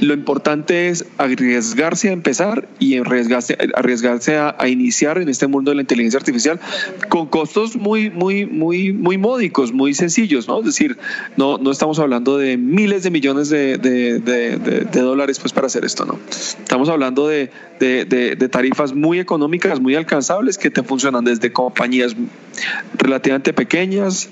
lo 0.00 0.14
importante 0.14 0.88
es 0.88 1.04
arriesgarse 1.18 2.08
a 2.08 2.12
empezar 2.12 2.68
y 2.78 2.98
arriesgarse, 2.98 3.56
arriesgarse 3.74 4.36
a, 4.36 4.68
iniciar 4.68 5.18
en 5.18 5.28
este 5.28 5.46
mundo 5.46 5.70
de 5.70 5.76
la 5.76 5.82
inteligencia 5.82 6.18
artificial 6.18 6.60
con 7.08 7.26
costos 7.26 7.76
muy, 7.76 8.10
muy, 8.10 8.46
muy, 8.46 8.92
muy 8.92 9.16
módicos, 9.16 9.72
muy 9.72 9.94
sencillos, 9.94 10.48
¿no? 10.48 10.58
Es 10.60 10.66
decir, 10.66 10.98
no, 11.36 11.58
no 11.58 11.70
estamos 11.70 11.98
hablando 11.98 12.36
de 12.36 12.56
miles 12.56 13.02
de 13.04 13.10
millones 13.10 13.48
de, 13.48 13.78
de, 13.78 15.00
dólares 15.00 15.38
pues 15.38 15.52
para 15.52 15.68
hacer 15.68 15.84
esto, 15.84 16.04
¿no? 16.04 16.18
Estamos 16.28 16.88
hablando 16.88 17.28
de, 17.28 17.50
tarifas 18.50 18.94
muy 18.94 19.20
económicas, 19.20 19.80
muy 19.80 19.94
alcanzables 19.94 20.58
que 20.58 20.70
te 20.70 20.82
funcionan 20.82 21.24
desde 21.24 21.52
compañías 21.52 22.16
relativamente 22.94 23.52
pequeñas, 23.52 24.28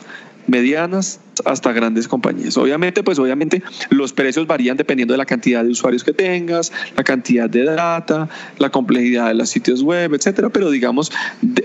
medianas 0.47 1.21
hasta 1.45 1.73
grandes 1.73 2.09
compañías. 2.09 2.57
Obviamente, 2.57 3.03
pues 3.03 3.19
obviamente 3.19 3.63
los 3.91 4.13
precios 4.13 4.47
varían 4.47 4.77
dependiendo 4.77 5.15
de 5.15 5.19
la 5.19 5.27
cantidad 5.27 5.65
de 5.65 5.71
usuarios 5.71 6.05
que 6.05 6.13
tengas, 6.13 6.73
la 6.97 7.05
cantidad 7.05 7.49
de 7.51 7.65
data, 7.65 8.29
la 8.59 8.71
complejidad 8.71 9.29
de 9.29 9.35
los 9.35 9.49
sitios 9.49 9.83
web, 9.83 10.15
etcétera, 10.15 10.51
pero 10.51 10.71
digamos 10.71 11.11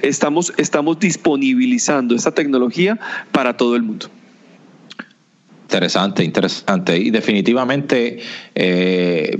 estamos 0.02 0.54
estamos 0.58 1.00
disponibilizando 1.00 2.16
esta 2.16 2.32
tecnología 2.32 3.00
para 3.32 3.58
todo 3.58 3.76
el 3.76 3.84
mundo. 3.84 4.08
Interesante, 5.64 6.24
interesante. 6.24 6.98
Y 6.98 7.12
definitivamente 7.12 8.20
eh, 8.56 9.38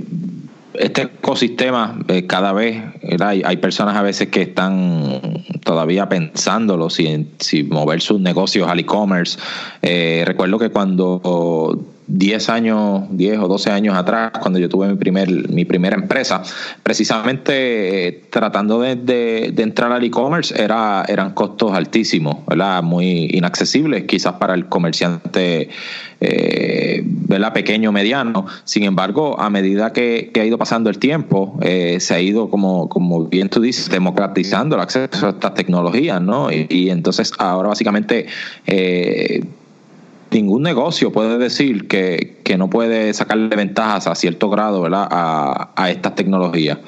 este 0.80 1.02
ecosistema 1.02 1.98
eh, 2.08 2.26
cada 2.26 2.52
vez 2.52 2.82
hay, 3.20 3.42
hay, 3.44 3.56
personas 3.58 3.96
a 3.96 4.02
veces 4.02 4.28
que 4.28 4.42
están 4.42 5.20
todavía 5.62 6.08
pensándolo 6.08 6.88
si, 6.88 7.28
si 7.38 7.64
mover 7.64 8.00
sus 8.00 8.20
negocios 8.20 8.68
al 8.68 8.80
e-commerce. 8.80 9.38
Eh, 9.82 10.24
recuerdo 10.26 10.58
que 10.58 10.70
cuando 10.70 11.78
10 12.12 12.48
años, 12.48 13.04
10 13.10 13.38
o 13.38 13.48
12 13.48 13.70
años 13.70 13.96
atrás, 13.96 14.32
cuando 14.40 14.58
yo 14.58 14.68
tuve 14.68 14.88
mi, 14.88 14.96
primer, 14.96 15.48
mi 15.48 15.64
primera 15.64 15.94
empresa, 15.94 16.42
precisamente 16.82 18.08
eh, 18.08 18.24
tratando 18.30 18.80
de, 18.80 19.54
entrar 19.56 19.92
al 19.92 20.02
e-commerce 20.02 20.60
era, 20.60 21.04
eran 21.06 21.34
costos 21.34 21.72
altísimos, 21.72 22.44
¿verdad? 22.46 22.82
muy 22.82 23.28
inaccesibles 23.32 24.04
quizás 24.04 24.34
para 24.34 24.54
el 24.54 24.66
comerciante 24.66 25.68
eh, 26.20 27.02
¿verdad? 27.04 27.52
pequeño, 27.52 27.92
mediano. 27.92 28.44
Sin 28.64 28.82
embargo, 28.82 29.40
a 29.40 29.48
medida 29.48 29.92
que, 29.92 30.32
ha 30.34 30.44
ido 30.44 30.58
pasando 30.58 30.90
el 30.90 30.98
tiempo, 30.98 31.58
eh, 31.62 31.98
se 32.00 32.14
ha 32.14 32.20
ido, 32.20 32.50
como, 32.50 32.88
como 32.88 33.26
bien 33.26 33.48
tú 33.48 33.60
dices, 33.60 33.88
democratizando 33.88 34.74
el 34.74 34.82
acceso 34.82 35.28
a 35.28 35.30
estas 35.30 35.54
tecnologías, 35.54 36.20
¿no? 36.20 36.50
Y, 36.50 36.66
y 36.68 36.90
entonces 36.90 37.32
ahora 37.38 37.68
básicamente... 37.68 38.26
Eh, 40.30 40.36
ningún 40.36 40.62
negocio 40.62 41.12
puede 41.12 41.38
decir 41.38 41.88
que, 41.88 42.38
no 42.58 42.68
puede 42.68 43.14
sacarle 43.14 43.54
ventajas 43.54 44.08
a 44.08 44.14
cierto 44.16 44.50
grado 44.50 44.82
¿verdad? 44.82 45.06
A, 45.08 45.70
a 45.76 45.90
estas 45.90 46.16
tecnologías. 46.16 46.78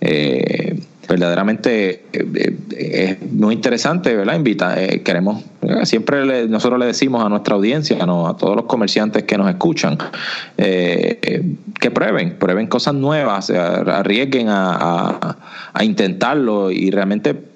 Eh, 0.00 0.80
verdaderamente 1.06 2.04
eh, 2.12 2.56
eh, 2.72 3.18
es 3.20 3.32
muy 3.32 3.54
interesante, 3.54 4.14
¿verdad? 4.14 4.36
Invita, 4.36 4.76
queremos, 5.04 5.42
siempre 5.82 6.46
nosotros 6.46 6.78
le 6.78 6.86
decimos 6.86 7.24
a 7.24 7.28
nuestra 7.28 7.56
audiencia, 7.56 7.98
a 8.00 8.36
todos 8.36 8.54
los 8.56 8.64
comerciantes 8.66 9.24
que 9.24 9.36
nos 9.36 9.50
escuchan, 9.50 9.98
que 10.56 11.90
prueben, 11.92 12.38
prueben 12.38 12.68
cosas 12.68 12.94
nuevas, 12.94 13.50
arriesguen 13.50 14.46
a, 14.48 15.36
a 15.72 15.84
intentarlo 15.84 16.70
y 16.70 16.92
realmente 16.92 17.49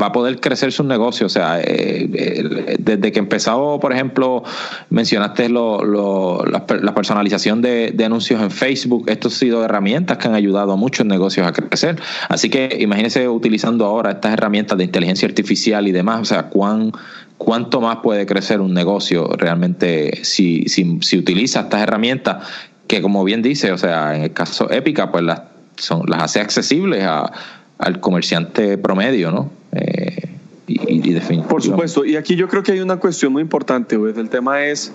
va 0.00 0.06
a 0.06 0.12
poder 0.12 0.40
crecer 0.40 0.72
su 0.72 0.84
negocio. 0.84 1.26
O 1.26 1.28
sea, 1.28 1.60
eh, 1.60 2.08
eh, 2.12 2.76
desde 2.78 3.12
que 3.12 3.18
empezó, 3.18 3.78
por 3.80 3.92
ejemplo, 3.92 4.42
mencionaste 4.90 5.48
lo, 5.48 6.44
la, 6.44 6.66
personalización 6.94 7.62
de, 7.62 7.94
anuncios 8.04 8.40
en 8.42 8.50
Facebook, 8.50 9.04
esto 9.08 9.28
ha 9.28 9.30
sido 9.30 9.64
herramientas 9.64 10.18
que 10.18 10.28
han 10.28 10.34
ayudado 10.34 10.72
a 10.72 10.76
muchos 10.76 11.06
negocios 11.06 11.46
a 11.46 11.52
crecer. 11.52 12.00
Así 12.28 12.48
que 12.48 12.78
imagínese 12.80 13.28
utilizando 13.28 13.84
ahora 13.84 14.12
estas 14.12 14.32
herramientas 14.32 14.78
de 14.78 14.84
inteligencia 14.84 15.28
artificial 15.28 15.86
y 15.86 15.92
demás, 15.92 16.20
o 16.20 16.24
sea, 16.24 16.44
cuán 16.44 16.92
cuánto 17.38 17.80
más 17.80 17.96
puede 18.02 18.26
crecer 18.26 18.60
un 18.60 18.74
negocio 18.74 19.26
realmente 19.38 20.24
si, 20.24 20.64
si, 20.68 20.98
si 21.00 21.16
utiliza 21.16 21.60
estas 21.60 21.80
herramientas 21.80 22.46
que 22.86 23.00
como 23.00 23.22
bien 23.22 23.40
dice, 23.40 23.70
o 23.70 23.78
sea, 23.78 24.16
en 24.16 24.24
el 24.24 24.32
caso 24.32 24.70
Épica, 24.70 25.12
pues 25.12 25.24
las, 25.24 25.42
son, 25.76 26.02
las 26.06 26.24
hace 26.24 26.40
accesibles 26.40 27.04
a, 27.04 27.32
al 27.80 27.98
comerciante 28.00 28.78
promedio, 28.78 29.30
¿no? 29.30 29.50
Eh, 29.72 30.28
y, 30.66 31.14
Por 31.48 31.62
supuesto, 31.62 32.04
y 32.04 32.14
aquí 32.14 32.36
yo 32.36 32.46
creo 32.46 32.62
que 32.62 32.72
hay 32.72 32.80
una 32.80 32.98
cuestión 32.98 33.32
muy 33.32 33.42
importante, 33.42 33.96
el 33.96 34.28
tema 34.28 34.64
es, 34.64 34.92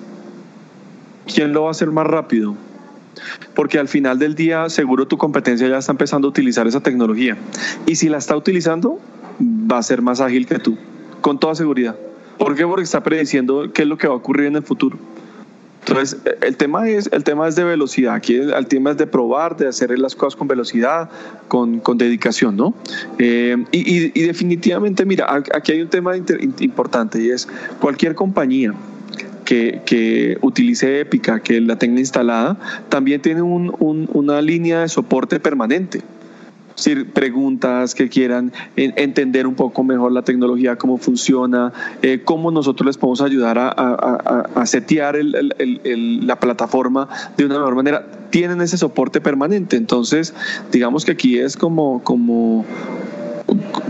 ¿quién 1.25 1.51
lo 1.51 1.63
va 1.63 1.69
a 1.69 1.71
hacer 1.71 1.91
más 1.91 2.07
rápido? 2.07 2.55
Porque 3.53 3.77
al 3.79 3.89
final 3.89 4.19
del 4.19 4.35
día 4.35 4.69
seguro 4.69 5.07
tu 5.07 5.17
competencia 5.17 5.67
ya 5.67 5.79
está 5.79 5.91
empezando 5.91 6.27
a 6.27 6.29
utilizar 6.29 6.67
esa 6.67 6.81
tecnología. 6.81 7.37
Y 7.85 7.95
si 7.95 8.07
la 8.07 8.17
está 8.17 8.37
utilizando, 8.37 8.99
va 9.41 9.79
a 9.79 9.83
ser 9.83 10.01
más 10.01 10.21
ágil 10.21 10.45
que 10.45 10.59
tú, 10.59 10.77
con 11.21 11.39
toda 11.39 11.55
seguridad. 11.55 11.95
¿Por 12.37 12.55
qué? 12.55 12.65
Porque 12.65 12.83
está 12.83 13.03
prediciendo 13.03 13.71
qué 13.73 13.81
es 13.81 13.87
lo 13.87 13.97
que 13.97 14.07
va 14.07 14.13
a 14.13 14.17
ocurrir 14.17 14.47
en 14.47 14.57
el 14.57 14.63
futuro. 14.63 14.97
Entonces, 15.87 16.17
el 16.41 16.57
tema 16.57 16.89
es, 16.89 17.09
el 17.11 17.23
tema 17.23 17.47
es 17.47 17.55
de 17.55 17.63
velocidad, 17.63 18.15
aquí 18.15 18.35
el, 18.35 18.65
tema 18.65 18.91
es 18.91 18.97
de 18.97 19.05
probar, 19.05 19.55
de 19.55 19.67
hacer 19.67 19.97
las 19.99 20.15
cosas 20.15 20.35
con 20.35 20.47
velocidad, 20.47 21.11
con, 21.47 21.79
con 21.79 21.99
dedicación, 21.99 22.57
¿no? 22.57 22.73
Eh, 23.19 23.55
y, 23.71 24.09
definitivamente, 24.21 25.05
mira, 25.05 25.31
aquí 25.53 25.73
hay 25.73 25.81
un 25.81 25.89
tema 25.89 26.17
importante 26.17 27.21
y 27.21 27.29
es 27.29 27.47
cualquier 27.79 28.15
compañía 28.15 28.73
que, 29.45 29.81
que, 29.85 30.39
utilice 30.41 31.01
Épica, 31.01 31.39
que 31.39 31.61
la 31.61 31.77
tenga 31.77 31.99
instalada, 31.99 32.57
también 32.89 33.21
tiene 33.21 33.43
un, 33.43 34.09
una 34.11 34.41
línea 34.41 34.81
de 34.81 34.87
soporte 34.87 35.39
permanente 35.39 36.01
preguntas 37.13 37.95
que 37.95 38.09
quieran 38.09 38.51
entender 38.75 39.47
un 39.47 39.55
poco 39.55 39.83
mejor 39.83 40.11
la 40.11 40.23
tecnología, 40.23 40.77
cómo 40.77 40.97
funciona, 40.97 41.71
eh, 42.01 42.21
cómo 42.23 42.51
nosotros 42.51 42.87
les 42.87 42.97
podemos 42.97 43.21
ayudar 43.21 43.57
a, 43.57 43.69
a, 43.69 44.65
setear 44.65 45.17
la 45.23 46.39
plataforma 46.39 47.07
de 47.37 47.45
una 47.45 47.59
mejor 47.59 47.75
manera, 47.75 48.05
tienen 48.29 48.61
ese 48.61 48.77
soporte 48.77 49.21
permanente. 49.21 49.77
Entonces, 49.77 50.33
digamos 50.71 51.05
que 51.05 51.13
aquí 51.13 51.39
es 51.39 51.55
como, 51.55 52.03
como 52.03 52.65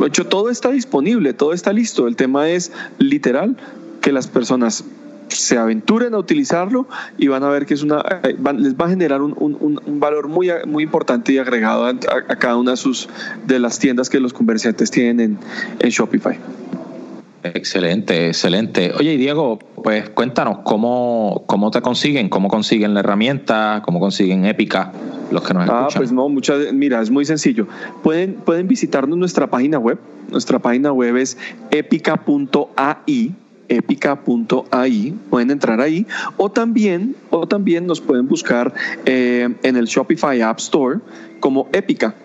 hecho, 0.06 0.26
todo 0.26 0.50
está 0.50 0.72
disponible, 0.72 1.34
todo 1.34 1.54
está 1.54 1.74
listo. 1.74 2.08
El 2.08 2.16
tema 2.16 2.50
es 2.50 2.72
literal 3.00 3.58
que 4.02 4.12
las 4.12 4.28
personas 4.28 4.84
se 5.30 5.58
aventuren 5.58 6.14
a 6.14 6.18
utilizarlo 6.18 6.88
y 7.18 7.28
van 7.28 7.44
a 7.44 7.50
ver 7.50 7.66
que 7.66 7.74
es 7.74 7.84
una 7.84 8.04
eh, 8.24 8.36
les 8.58 8.76
va 8.76 8.86
a 8.86 8.90
generar 8.90 9.22
un, 9.22 9.36
un, 9.38 10.00
valor 10.00 10.28
muy, 10.28 10.50
muy 10.68 10.84
importante 10.84 11.34
y 11.34 11.38
agregado 11.38 11.86
a, 11.86 11.98
cada 12.38 12.58
una 12.58 12.72
de 12.72 12.78
sus 12.78 13.10
de 13.46 13.60
las 13.60 13.80
tiendas 13.80 14.10
que 14.10 14.20
los 14.20 14.34
comerciantes 14.34 14.92
tienen 14.92 15.40
en, 15.80 15.90
Shopify. 15.90 16.38
Excelente, 17.44 18.28
excelente. 18.28 18.92
Oye, 18.98 19.18
Diego, 19.18 19.60
pues 19.84 20.10
cuéntanos 20.10 20.60
cómo, 20.64 21.44
cómo 21.46 21.70
te 21.70 21.82
consiguen, 21.82 22.28
cómo 22.28 22.48
consiguen 22.48 22.94
la 22.94 23.02
herramienta, 23.02 23.82
cómo 23.86 24.00
consiguen 24.00 24.46
Épica 24.46 24.92
los 25.32 25.44
que 25.44 25.54
nos 25.54 25.70
ah, 25.70 25.88
pues 25.96 26.12
no, 26.12 26.30
muchas, 26.30 26.72
mira, 26.74 27.02
es 27.02 27.10
muy 27.10 27.26
sencillo. 27.26 27.68
Pueden, 28.04 28.36
pueden 28.36 28.68
visitarnos 28.68 29.18
nuestra 29.18 29.48
página 29.48 29.80
web. 29.80 30.00
Nuestra 30.30 30.60
página 30.60 30.92
web 30.92 31.18
es 31.18 31.38
épica.ai 31.72 33.36
epica.ai, 33.70 35.14
pueden 35.30 35.52
entrar 35.52 35.82
ahí, 35.82 36.06
o 36.38 36.52
también, 36.52 37.16
o 37.30 37.48
también 37.48 37.88
nos 37.88 38.02
pueden 38.02 38.28
buscar 38.28 38.74
eh, 39.06 39.50
en 39.64 39.76
el 39.76 39.86
Shopify 39.86 40.42
App 40.42 40.60
Store 40.60 41.00
como 41.40 41.70
Epica. 41.74 42.16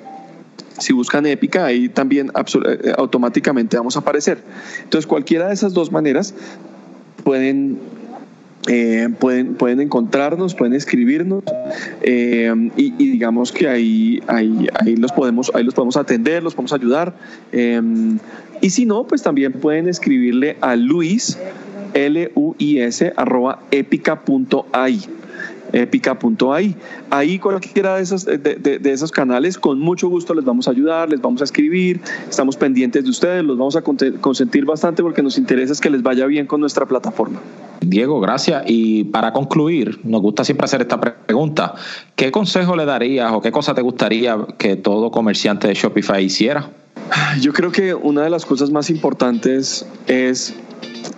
Si 0.78 0.92
buscan 0.92 1.26
Epica, 1.26 1.66
ahí 1.66 1.88
también 1.88 2.30
eh, 2.30 2.92
automáticamente 2.96 3.76
vamos 3.76 3.96
a 3.96 4.00
aparecer. 4.00 4.42
Entonces, 4.82 5.06
cualquiera 5.06 5.48
de 5.48 5.54
esas 5.54 5.74
dos 5.74 5.92
maneras 5.92 6.34
pueden 7.22 7.78
eh, 8.68 9.08
pueden, 9.18 9.54
pueden 9.54 9.80
encontrarnos, 9.80 10.54
pueden 10.54 10.74
escribirnos 10.74 11.42
y, 12.04 12.90
digamos 12.90 13.52
que 13.52 13.68
ahí, 13.68 14.22
ahí, 14.26 14.68
ahí, 14.74 14.96
los 14.96 15.12
podemos, 15.12 15.50
ahí 15.54 15.64
los 15.64 15.74
podemos 15.74 15.96
atender, 15.96 16.42
los 16.42 16.54
podemos 16.54 16.72
ayudar. 16.72 17.14
Y 18.60 18.70
si 18.70 18.84
no, 18.84 19.04
pues 19.04 19.22
también 19.22 19.52
pueden 19.52 19.88
escribirle 19.88 20.56
a 20.60 20.76
Luis, 20.76 21.38
L-U-I-S, 21.94 23.12
arroba 23.16 23.60
épica.ai 23.70 25.00
épica.ai. 25.72 26.74
Ahí 27.10 27.38
cualquiera 27.38 27.96
de 27.96 28.02
esos, 28.02 28.24
de, 28.24 28.80
esos 28.84 29.10
canales, 29.10 29.58
con 29.58 29.78
mucho 29.78 30.08
gusto 30.08 30.34
les 30.34 30.44
vamos 30.44 30.68
a 30.68 30.70
ayudar, 30.70 31.08
les 31.08 31.20
vamos 31.20 31.40
a 31.40 31.44
escribir, 31.44 32.00
estamos 32.28 32.56
pendientes 32.56 33.04
de 33.04 33.10
ustedes, 33.10 33.44
los 33.44 33.56
vamos 33.58 33.76
a 33.76 33.82
consentir 33.82 34.64
bastante 34.64 35.02
porque 35.02 35.22
nos 35.22 35.38
interesa 35.38 35.72
es 35.72 35.80
que 35.80 35.90
les 35.90 36.02
vaya 36.02 36.26
bien 36.26 36.46
con 36.46 36.60
nuestra 36.60 36.86
plataforma. 36.86 37.40
Diego, 37.80 38.20
gracias. 38.20 38.64
Y 38.66 39.04
para 39.04 39.32
concluir, 39.32 40.00
nos 40.04 40.20
gusta 40.20 40.44
siempre 40.44 40.66
hacer 40.66 40.82
esta 40.82 41.00
pregunta. 41.00 41.74
¿Qué 42.14 42.30
consejo 42.30 42.76
le 42.76 42.84
darías 42.84 43.32
o 43.32 43.40
qué 43.40 43.50
cosa 43.50 43.74
te 43.74 43.82
gustaría 43.82 44.36
que 44.58 44.76
todo 44.76 45.10
comerciante 45.10 45.68
de 45.68 45.74
Shopify 45.74 46.22
hiciera? 46.22 46.70
Yo 47.40 47.52
creo 47.52 47.72
que 47.72 47.94
una 47.94 48.22
de 48.22 48.30
las 48.30 48.44
cosas 48.44 48.70
más 48.70 48.90
importantes 48.90 49.86
es 50.06 50.54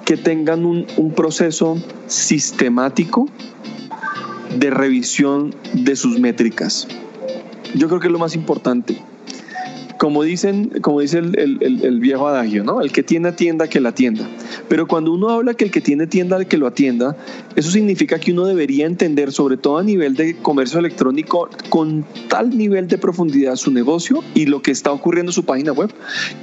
que 0.05 0.17
tengan 0.17 0.65
un, 0.65 0.87
proceso 1.15 1.77
sistemático 2.07 3.29
de 4.59 4.71
revisión 4.71 5.55
de 5.73 5.97
sus 5.97 6.19
métricas. 6.19 6.89
Yo 7.75 7.89
creo 7.89 8.01
que 8.01 8.09
es 8.09 8.13
lo 8.13 8.19
más 8.19 8.35
importante 8.35 8.99
como 10.03 10.25
dicen, 10.25 10.81
como 10.81 10.99
dice 10.99 11.19
el, 11.19 12.01
viejo 12.01 12.27
adagio, 12.27 12.65
¿no? 12.65 12.81
El 12.81 12.91
que 12.91 13.05
tiene 13.05 13.31
tienda, 13.31 13.69
que 13.69 13.79
la 13.79 13.91
atienda. 13.91 14.29
Pero 14.69 14.87
cuando 14.87 15.13
uno 15.13 15.29
habla 15.31 15.55
que 15.55 15.65
el 15.65 15.71
que 15.71 15.81
tiene 15.81 16.07
tienda, 16.07 16.45
que 16.45 16.57
lo 16.57 16.67
atienda, 16.67 17.17
eso 17.57 17.71
significa 17.71 18.19
que 18.19 18.33
uno 18.33 18.47
debería 18.47 18.87
entender, 18.87 19.33
sobre 19.33 19.57
todo 19.57 19.79
a 19.79 19.83
nivel 19.83 20.15
de 20.15 20.37
comercio 20.37 20.79
electrónico, 20.79 21.49
con 21.69 22.05
tal 22.29 22.57
nivel 22.57 22.89
de 22.89 22.99
profundidad 22.99 23.57
su 23.57 23.71
negocio 23.71 24.23
y 24.35 24.47
lo 24.47 24.63
que 24.63 24.71
está 24.71 24.93
ocurriendo 24.93 25.31
en 25.31 25.35
su 25.35 25.45
página 25.45 25.73
web, 25.73 25.93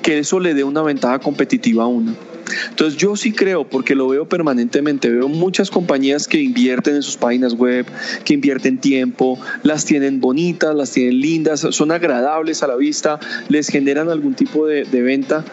que 0.03 0.19
eso 0.19 0.39
le 0.39 0.53
dé 0.53 0.63
una 0.63 0.81
ventaja 0.81 1.19
competitiva 1.19 1.83
a 1.83 1.87
uno. 1.87 2.15
Entonces 2.69 2.97
yo 2.97 3.15
sí 3.15 3.31
creo, 3.31 3.67
porque 3.67 3.95
lo 3.95 4.07
veo 4.07 4.27
permanentemente, 4.27 5.09
veo 5.09 5.27
muchas 5.27 5.69
compañías 5.69 6.27
que 6.27 6.41
invierten 6.41 6.95
en 6.95 7.03
sus 7.03 7.17
páginas 7.17 7.53
web, 7.53 7.85
que 8.25 8.33
invierten 8.33 8.79
tiempo, 8.79 9.39
las 9.63 9.85
tienen 9.85 10.19
bonitas, 10.19 10.75
las 10.75 10.91
tienen 10.91 11.19
lindas, 11.19 11.61
son 11.71 11.91
agradables 11.91 12.63
a 12.63 12.67
la 12.67 12.75
vista, 12.75 13.19
les 13.49 13.67
generan 13.67 14.09
algún 14.09 14.33
tipo 14.33 14.65
de, 14.65 14.83
venta, 15.01 15.45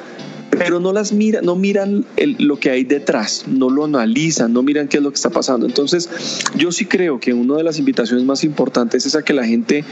pero 0.58 0.80
no 0.80 0.92
las 0.92 1.12
miran, 1.12 1.44
no 1.44 1.56
miran 1.56 2.04
lo 2.38 2.58
que 2.58 2.70
hay 2.70 2.84
detrás, 2.84 3.44
no 3.46 3.70
lo 3.70 3.84
analizan, 3.84 4.52
no 4.52 4.62
miran 4.62 4.88
qué 4.88 4.98
es 4.98 5.02
lo 5.02 5.10
que 5.10 5.16
está 5.16 5.30
pasando. 5.30 5.66
Entonces, 5.66 6.08
yo 6.56 6.72
sí 6.72 6.86
creo 6.86 7.20
que 7.20 7.32
una 7.32 7.56
de 7.56 7.62
las 7.62 7.78
invitaciones 7.78 8.24
más 8.24 8.44
importantes 8.44 9.06
es 9.06 9.14
a 9.14 9.22
que 9.22 9.32
la 9.32 9.44
gente 9.44 9.84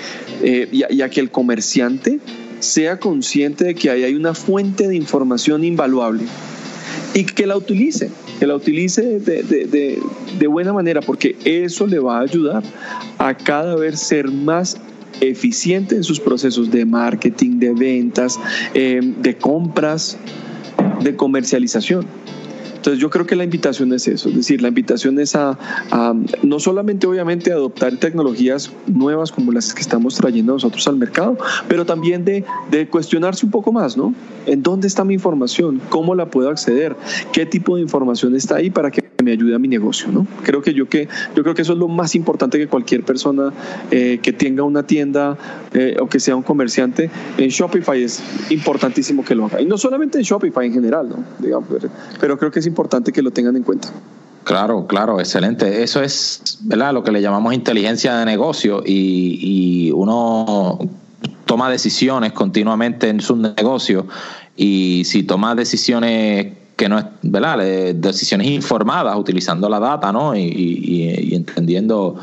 eh, 0.43 0.69
y, 0.71 1.03
a, 1.03 1.09
que 1.09 1.21
el 1.21 1.31
comerciante 1.31 2.21
sea 2.61 2.99
consciente 2.99 3.65
de 3.65 3.75
que 3.75 3.91
ahí 3.91 4.05
hay 4.05 4.15
una 4.15 4.35
fuente 4.35 4.89
de 4.89 4.97
información 4.97 5.65
invaluable 5.65 6.25
y 7.15 7.25
que 7.25 7.47
la 7.47 7.57
utilice, 7.57 8.11
que 8.39 8.47
la 8.47 8.57
utilice 8.57 9.21
de, 9.21 10.47
buena 10.49 10.73
manera, 10.73 11.01
porque 11.01 11.37
eso 11.45 11.87
le 11.87 11.99
va 11.99 12.19
a 12.19 12.23
ayudar 12.23 12.63
a 13.19 13.37
cada 13.37 13.77
vez 13.77 14.01
ser 14.01 14.31
más 14.31 14.79
eficiente 15.21 15.95
en 15.95 16.03
sus 16.03 16.19
procesos 16.19 16.71
de 16.71 16.85
marketing, 16.85 17.59
de 17.59 17.73
ventas, 17.73 18.39
eh, 18.75 19.01
de 19.03 19.37
compras, 19.37 20.19
de 21.05 21.15
comercialización. 21.17 22.07
Entonces 22.85 23.01
yo 23.01 23.09
creo 23.09 23.25
que 23.25 23.35
la 23.35 23.45
invitación 23.45 23.95
es 23.95 24.07
eso, 24.09 24.29
es 24.29 24.35
decir, 24.37 24.61
la 24.61 24.69
invitación 24.69 25.19
es 25.19 25.35
a, 25.35 25.57
no 26.43 26.61
solamente 26.61 27.07
obviamente 27.07 27.51
adoptar 27.51 27.97
tecnologías 27.97 28.71
nuevas 28.87 29.33
como 29.33 29.53
las 29.53 29.73
que 29.73 29.81
estamos 29.81 30.17
trayendo 30.17 30.53
nosotros 30.53 30.87
al 30.87 30.97
mercado, 30.97 31.39
pero 31.67 31.87
también 31.87 32.27
de, 32.27 32.45
de 32.71 32.87
cuestionarse 32.87 33.47
un 33.47 33.53
poco 33.53 33.73
más, 33.73 33.97
¿no? 33.97 34.15
¿En 34.45 34.63
dónde 34.63 34.87
está 34.87 35.03
mi 35.03 35.15
información? 35.15 35.81
¿Cómo 35.89 36.15
la 36.15 36.27
puedo 36.27 36.51
acceder? 36.51 36.95
¿Qué 37.33 37.47
tipo 37.47 37.77
de 37.77 37.81
información 37.81 38.37
está 38.37 38.57
ahí 38.57 38.69
para 38.69 38.91
que 38.91 39.14
me 39.23 39.33
ayude 39.33 39.55
a 39.55 39.59
mi 39.59 39.69
negocio? 39.69 40.09
¿no? 40.11 40.27
Creo 40.43 40.63
que 40.63 40.75
yo, 40.75 40.89
que, 40.89 41.09
yo 41.35 41.43
creo 41.43 41.55
que 41.55 41.63
eso 41.63 41.73
es 41.73 41.79
lo 41.79 41.89
más 41.89 42.15
importante 42.15 42.59
que 42.59 42.67
cualquier 42.67 43.05
persona 43.05 43.53
eh, 43.91 44.19
que 44.23 44.33
tenga 44.33 44.63
una 44.63 44.85
tienda 44.85 45.37
eh, 45.73 45.97
o 46.01 46.09
que 46.09 46.21
sea 46.21 46.37
un 46.37 46.43
comerciante 46.43 47.11
en 47.39 47.49
Shopify 47.49 48.03
es 48.03 48.23
importantísimo 48.51 49.25
que 49.25 49.35
lo 49.35 49.47
haga. 49.47 49.61
Y 49.61 49.67
no 49.67 49.79
solamente 49.79 50.19
en 50.19 50.25
Shopify 50.25 50.67
en 50.67 50.73
general, 50.73 51.09
¿no? 51.09 51.25
Digamos, 51.39 51.69
pero 52.21 52.39
creo 52.39 52.51
que 52.51 52.61
es 52.61 52.67
importante 52.67 53.13
que 53.13 53.23
lo 53.23 53.31
tengan 53.31 53.57
en 53.57 53.63
cuenta. 53.63 53.89
Claro, 54.45 54.87
claro, 54.87 55.21
excelente. 55.21 55.83
Eso 55.83 56.03
es, 56.03 56.59
¿verdad? 56.63 56.93
Lo 56.93 57.03
que 57.03 57.11
le 57.11 57.23
llamamos 57.23 57.55
inteligencia 57.55 58.17
de 58.19 58.27
negocio 58.27 58.83
y, 58.85 59.39
y 59.41 59.91
uno 59.93 60.79
toma 61.47 61.71
decisiones 61.71 62.33
continuamente 62.33 63.09
en 63.09 63.21
su 63.21 63.37
negocio 63.37 64.07
y 64.57 65.03
si 65.05 65.23
toma 65.23 65.55
decisiones 65.55 66.64
que 66.77 66.89
no 66.89 66.99
es, 66.99 67.05
¿verdad? 67.23 67.59
Decisiones 67.95 68.49
informadas 68.49 69.17
utilizando 69.17 69.69
la 69.69 69.79
data, 69.79 70.13
¿no? 70.13 70.37
Y, 70.37 71.33
entendiendo, 71.33 72.17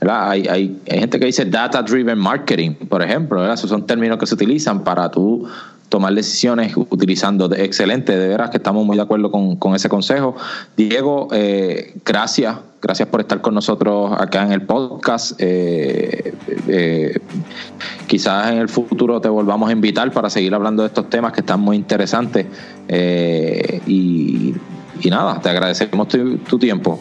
¿verdad? 0.00 0.30
Hay, 0.30 0.46
hay, 0.48 0.80
hay, 0.90 0.98
gente 0.98 1.18
que 1.18 1.26
dice 1.26 1.44
data 1.44 1.82
driven 1.82 2.18
marketing, 2.18 2.72
por 2.88 3.02
ejemplo, 3.02 3.40
¿verdad? 3.40 3.54
Esos 3.54 3.70
son 3.70 3.86
términos 3.86 4.18
que 4.18 4.26
se 4.26 4.34
utilizan 4.34 4.84
para 4.84 5.10
tú 5.10 5.46
tomar 5.88 6.14
decisiones 6.14 6.76
utilizando. 6.76 7.52
Excelente, 7.54 8.16
de 8.16 8.28
veras 8.28 8.50
que 8.50 8.58
estamos 8.58 8.84
muy 8.84 8.96
de 8.96 9.02
acuerdo 9.02 9.30
con, 9.30 9.74
ese 9.74 9.88
consejo. 9.88 10.36
Diego, 10.76 11.28
eh, 11.32 11.94
gracias, 12.04 12.56
gracias 12.80 13.08
por 13.08 13.20
estar 13.20 13.40
con 13.40 13.54
nosotros 13.54 14.12
acá 14.18 14.44
en 14.44 14.52
el 14.52 14.62
podcast. 14.62 15.32
Eh, 15.38 16.34
eh, 16.68 17.18
quizás 18.06 18.52
en 18.52 18.58
el 18.58 18.68
futuro 18.68 19.20
te 19.20 19.28
volvamos 19.28 19.68
a 19.68 19.72
invitar 19.72 20.10
para 20.12 20.30
seguir 20.30 20.54
hablando 20.54 20.82
de 20.82 20.88
estos 20.88 21.08
temas 21.10 21.32
que 21.32 21.40
están 21.40 21.60
muy 21.60 21.76
interesantes. 21.76 22.46
y, 23.86 24.54
nada, 25.08 25.40
te 25.40 25.48
agradecemos 25.48 26.08
tu 26.08 26.58
tiempo. 26.58 26.98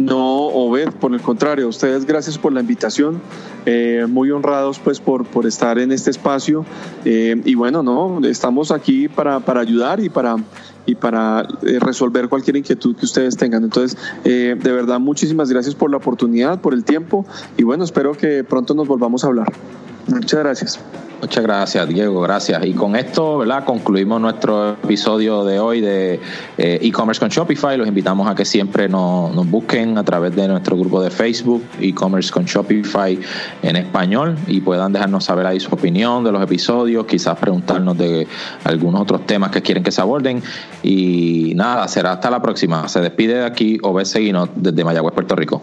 No, 0.00 0.46
Obed, 0.46 0.90
por 0.92 1.12
el 1.12 1.20
contrario, 1.20 1.68
ustedes 1.68 2.04
gracias 2.04 2.38
por 2.38 2.52
la 2.52 2.60
invitación, 2.60 3.20
eh, 3.66 4.06
muy 4.08 4.30
honrados 4.30 4.78
pues 4.78 5.00
por, 5.00 5.26
por 5.26 5.46
estar 5.46 5.78
en 5.78 5.90
este 5.92 6.10
espacio. 6.10 6.64
Eh, 7.04 7.40
y 7.44 7.54
bueno, 7.54 7.82
no, 7.82 8.20
estamos 8.26 8.70
aquí 8.70 9.08
para, 9.08 9.40
para 9.40 9.60
ayudar 9.60 10.00
y 10.00 10.08
para, 10.08 10.36
y 10.88 10.94
para 10.94 11.46
eh, 11.62 11.78
resolver 11.80 12.28
cualquier 12.28 12.56
inquietud 12.56 12.96
que 12.96 13.04
ustedes 13.04 13.36
tengan. 13.36 13.62
Entonces, 13.64 13.98
de 14.24 14.54
verdad, 14.54 14.98
muchísimas 14.98 15.50
gracias 15.50 15.74
por 15.74 15.90
la 15.90 15.98
oportunidad, 15.98 16.60
por 16.60 16.74
el 16.74 16.84
tiempo 16.84 17.26
y 17.56 17.62
bueno, 17.62 17.84
espero 17.84 18.12
que 18.12 18.44
pronto 18.44 18.74
nos 18.74 18.88
volvamos 18.88 19.24
a 19.24 19.28
hablar. 19.28 19.52
Muchas 20.08 20.40
gracias. 20.40 20.80
Muchas 21.20 21.42
gracias, 21.42 21.88
Diego, 21.88 22.20
gracias. 22.20 22.64
Y 22.64 22.74
con 22.74 22.94
esto, 22.94 23.38
¿verdad? 23.38 23.64
Concluimos 23.64 24.20
nuestro 24.20 24.74
episodio 24.74 25.44
de 25.44 25.58
hoy 25.58 25.80
de 25.80 26.20
eh, 26.56 26.78
e-commerce 26.80 27.18
con 27.18 27.28
Shopify. 27.28 27.76
Los 27.76 27.88
invitamos 27.88 28.28
a 28.28 28.36
que 28.36 28.44
siempre 28.44 28.88
nos, 28.88 29.34
busquen 29.50 29.98
a 29.98 30.04
través 30.04 30.36
de 30.36 30.46
nuestro 30.46 30.76
grupo 30.76 31.02
de 31.02 31.10
Facebook, 31.10 31.64
e-commerce 31.80 32.30
con 32.30 32.44
Shopify 32.44 33.18
en 33.64 33.74
español, 33.74 34.36
y 34.46 34.60
puedan 34.60 34.92
dejarnos 34.92 35.24
saber 35.24 35.46
ahí 35.46 35.58
su 35.58 35.74
opinión 35.74 36.22
de 36.22 36.30
los 36.30 36.40
episodios, 36.40 37.04
quizás 37.06 37.36
preguntarnos 37.36 37.98
de 37.98 38.28
algunos 38.62 39.00
otros 39.00 39.26
temas 39.26 39.50
que 39.50 39.60
quieren 39.60 39.82
que 39.82 39.90
se 39.90 40.00
aborden. 40.00 40.40
Y 40.82 41.52
nada, 41.54 41.88
será 41.88 42.12
hasta 42.12 42.30
la 42.30 42.40
próxima. 42.40 42.88
Se 42.88 43.00
despide 43.00 43.34
de 43.34 43.44
aquí 43.44 43.78
Obed 43.82 44.04
Seguino 44.04 44.48
desde 44.54 44.84
Mayagüez, 44.84 45.14
Puerto 45.14 45.34
Rico. 45.34 45.62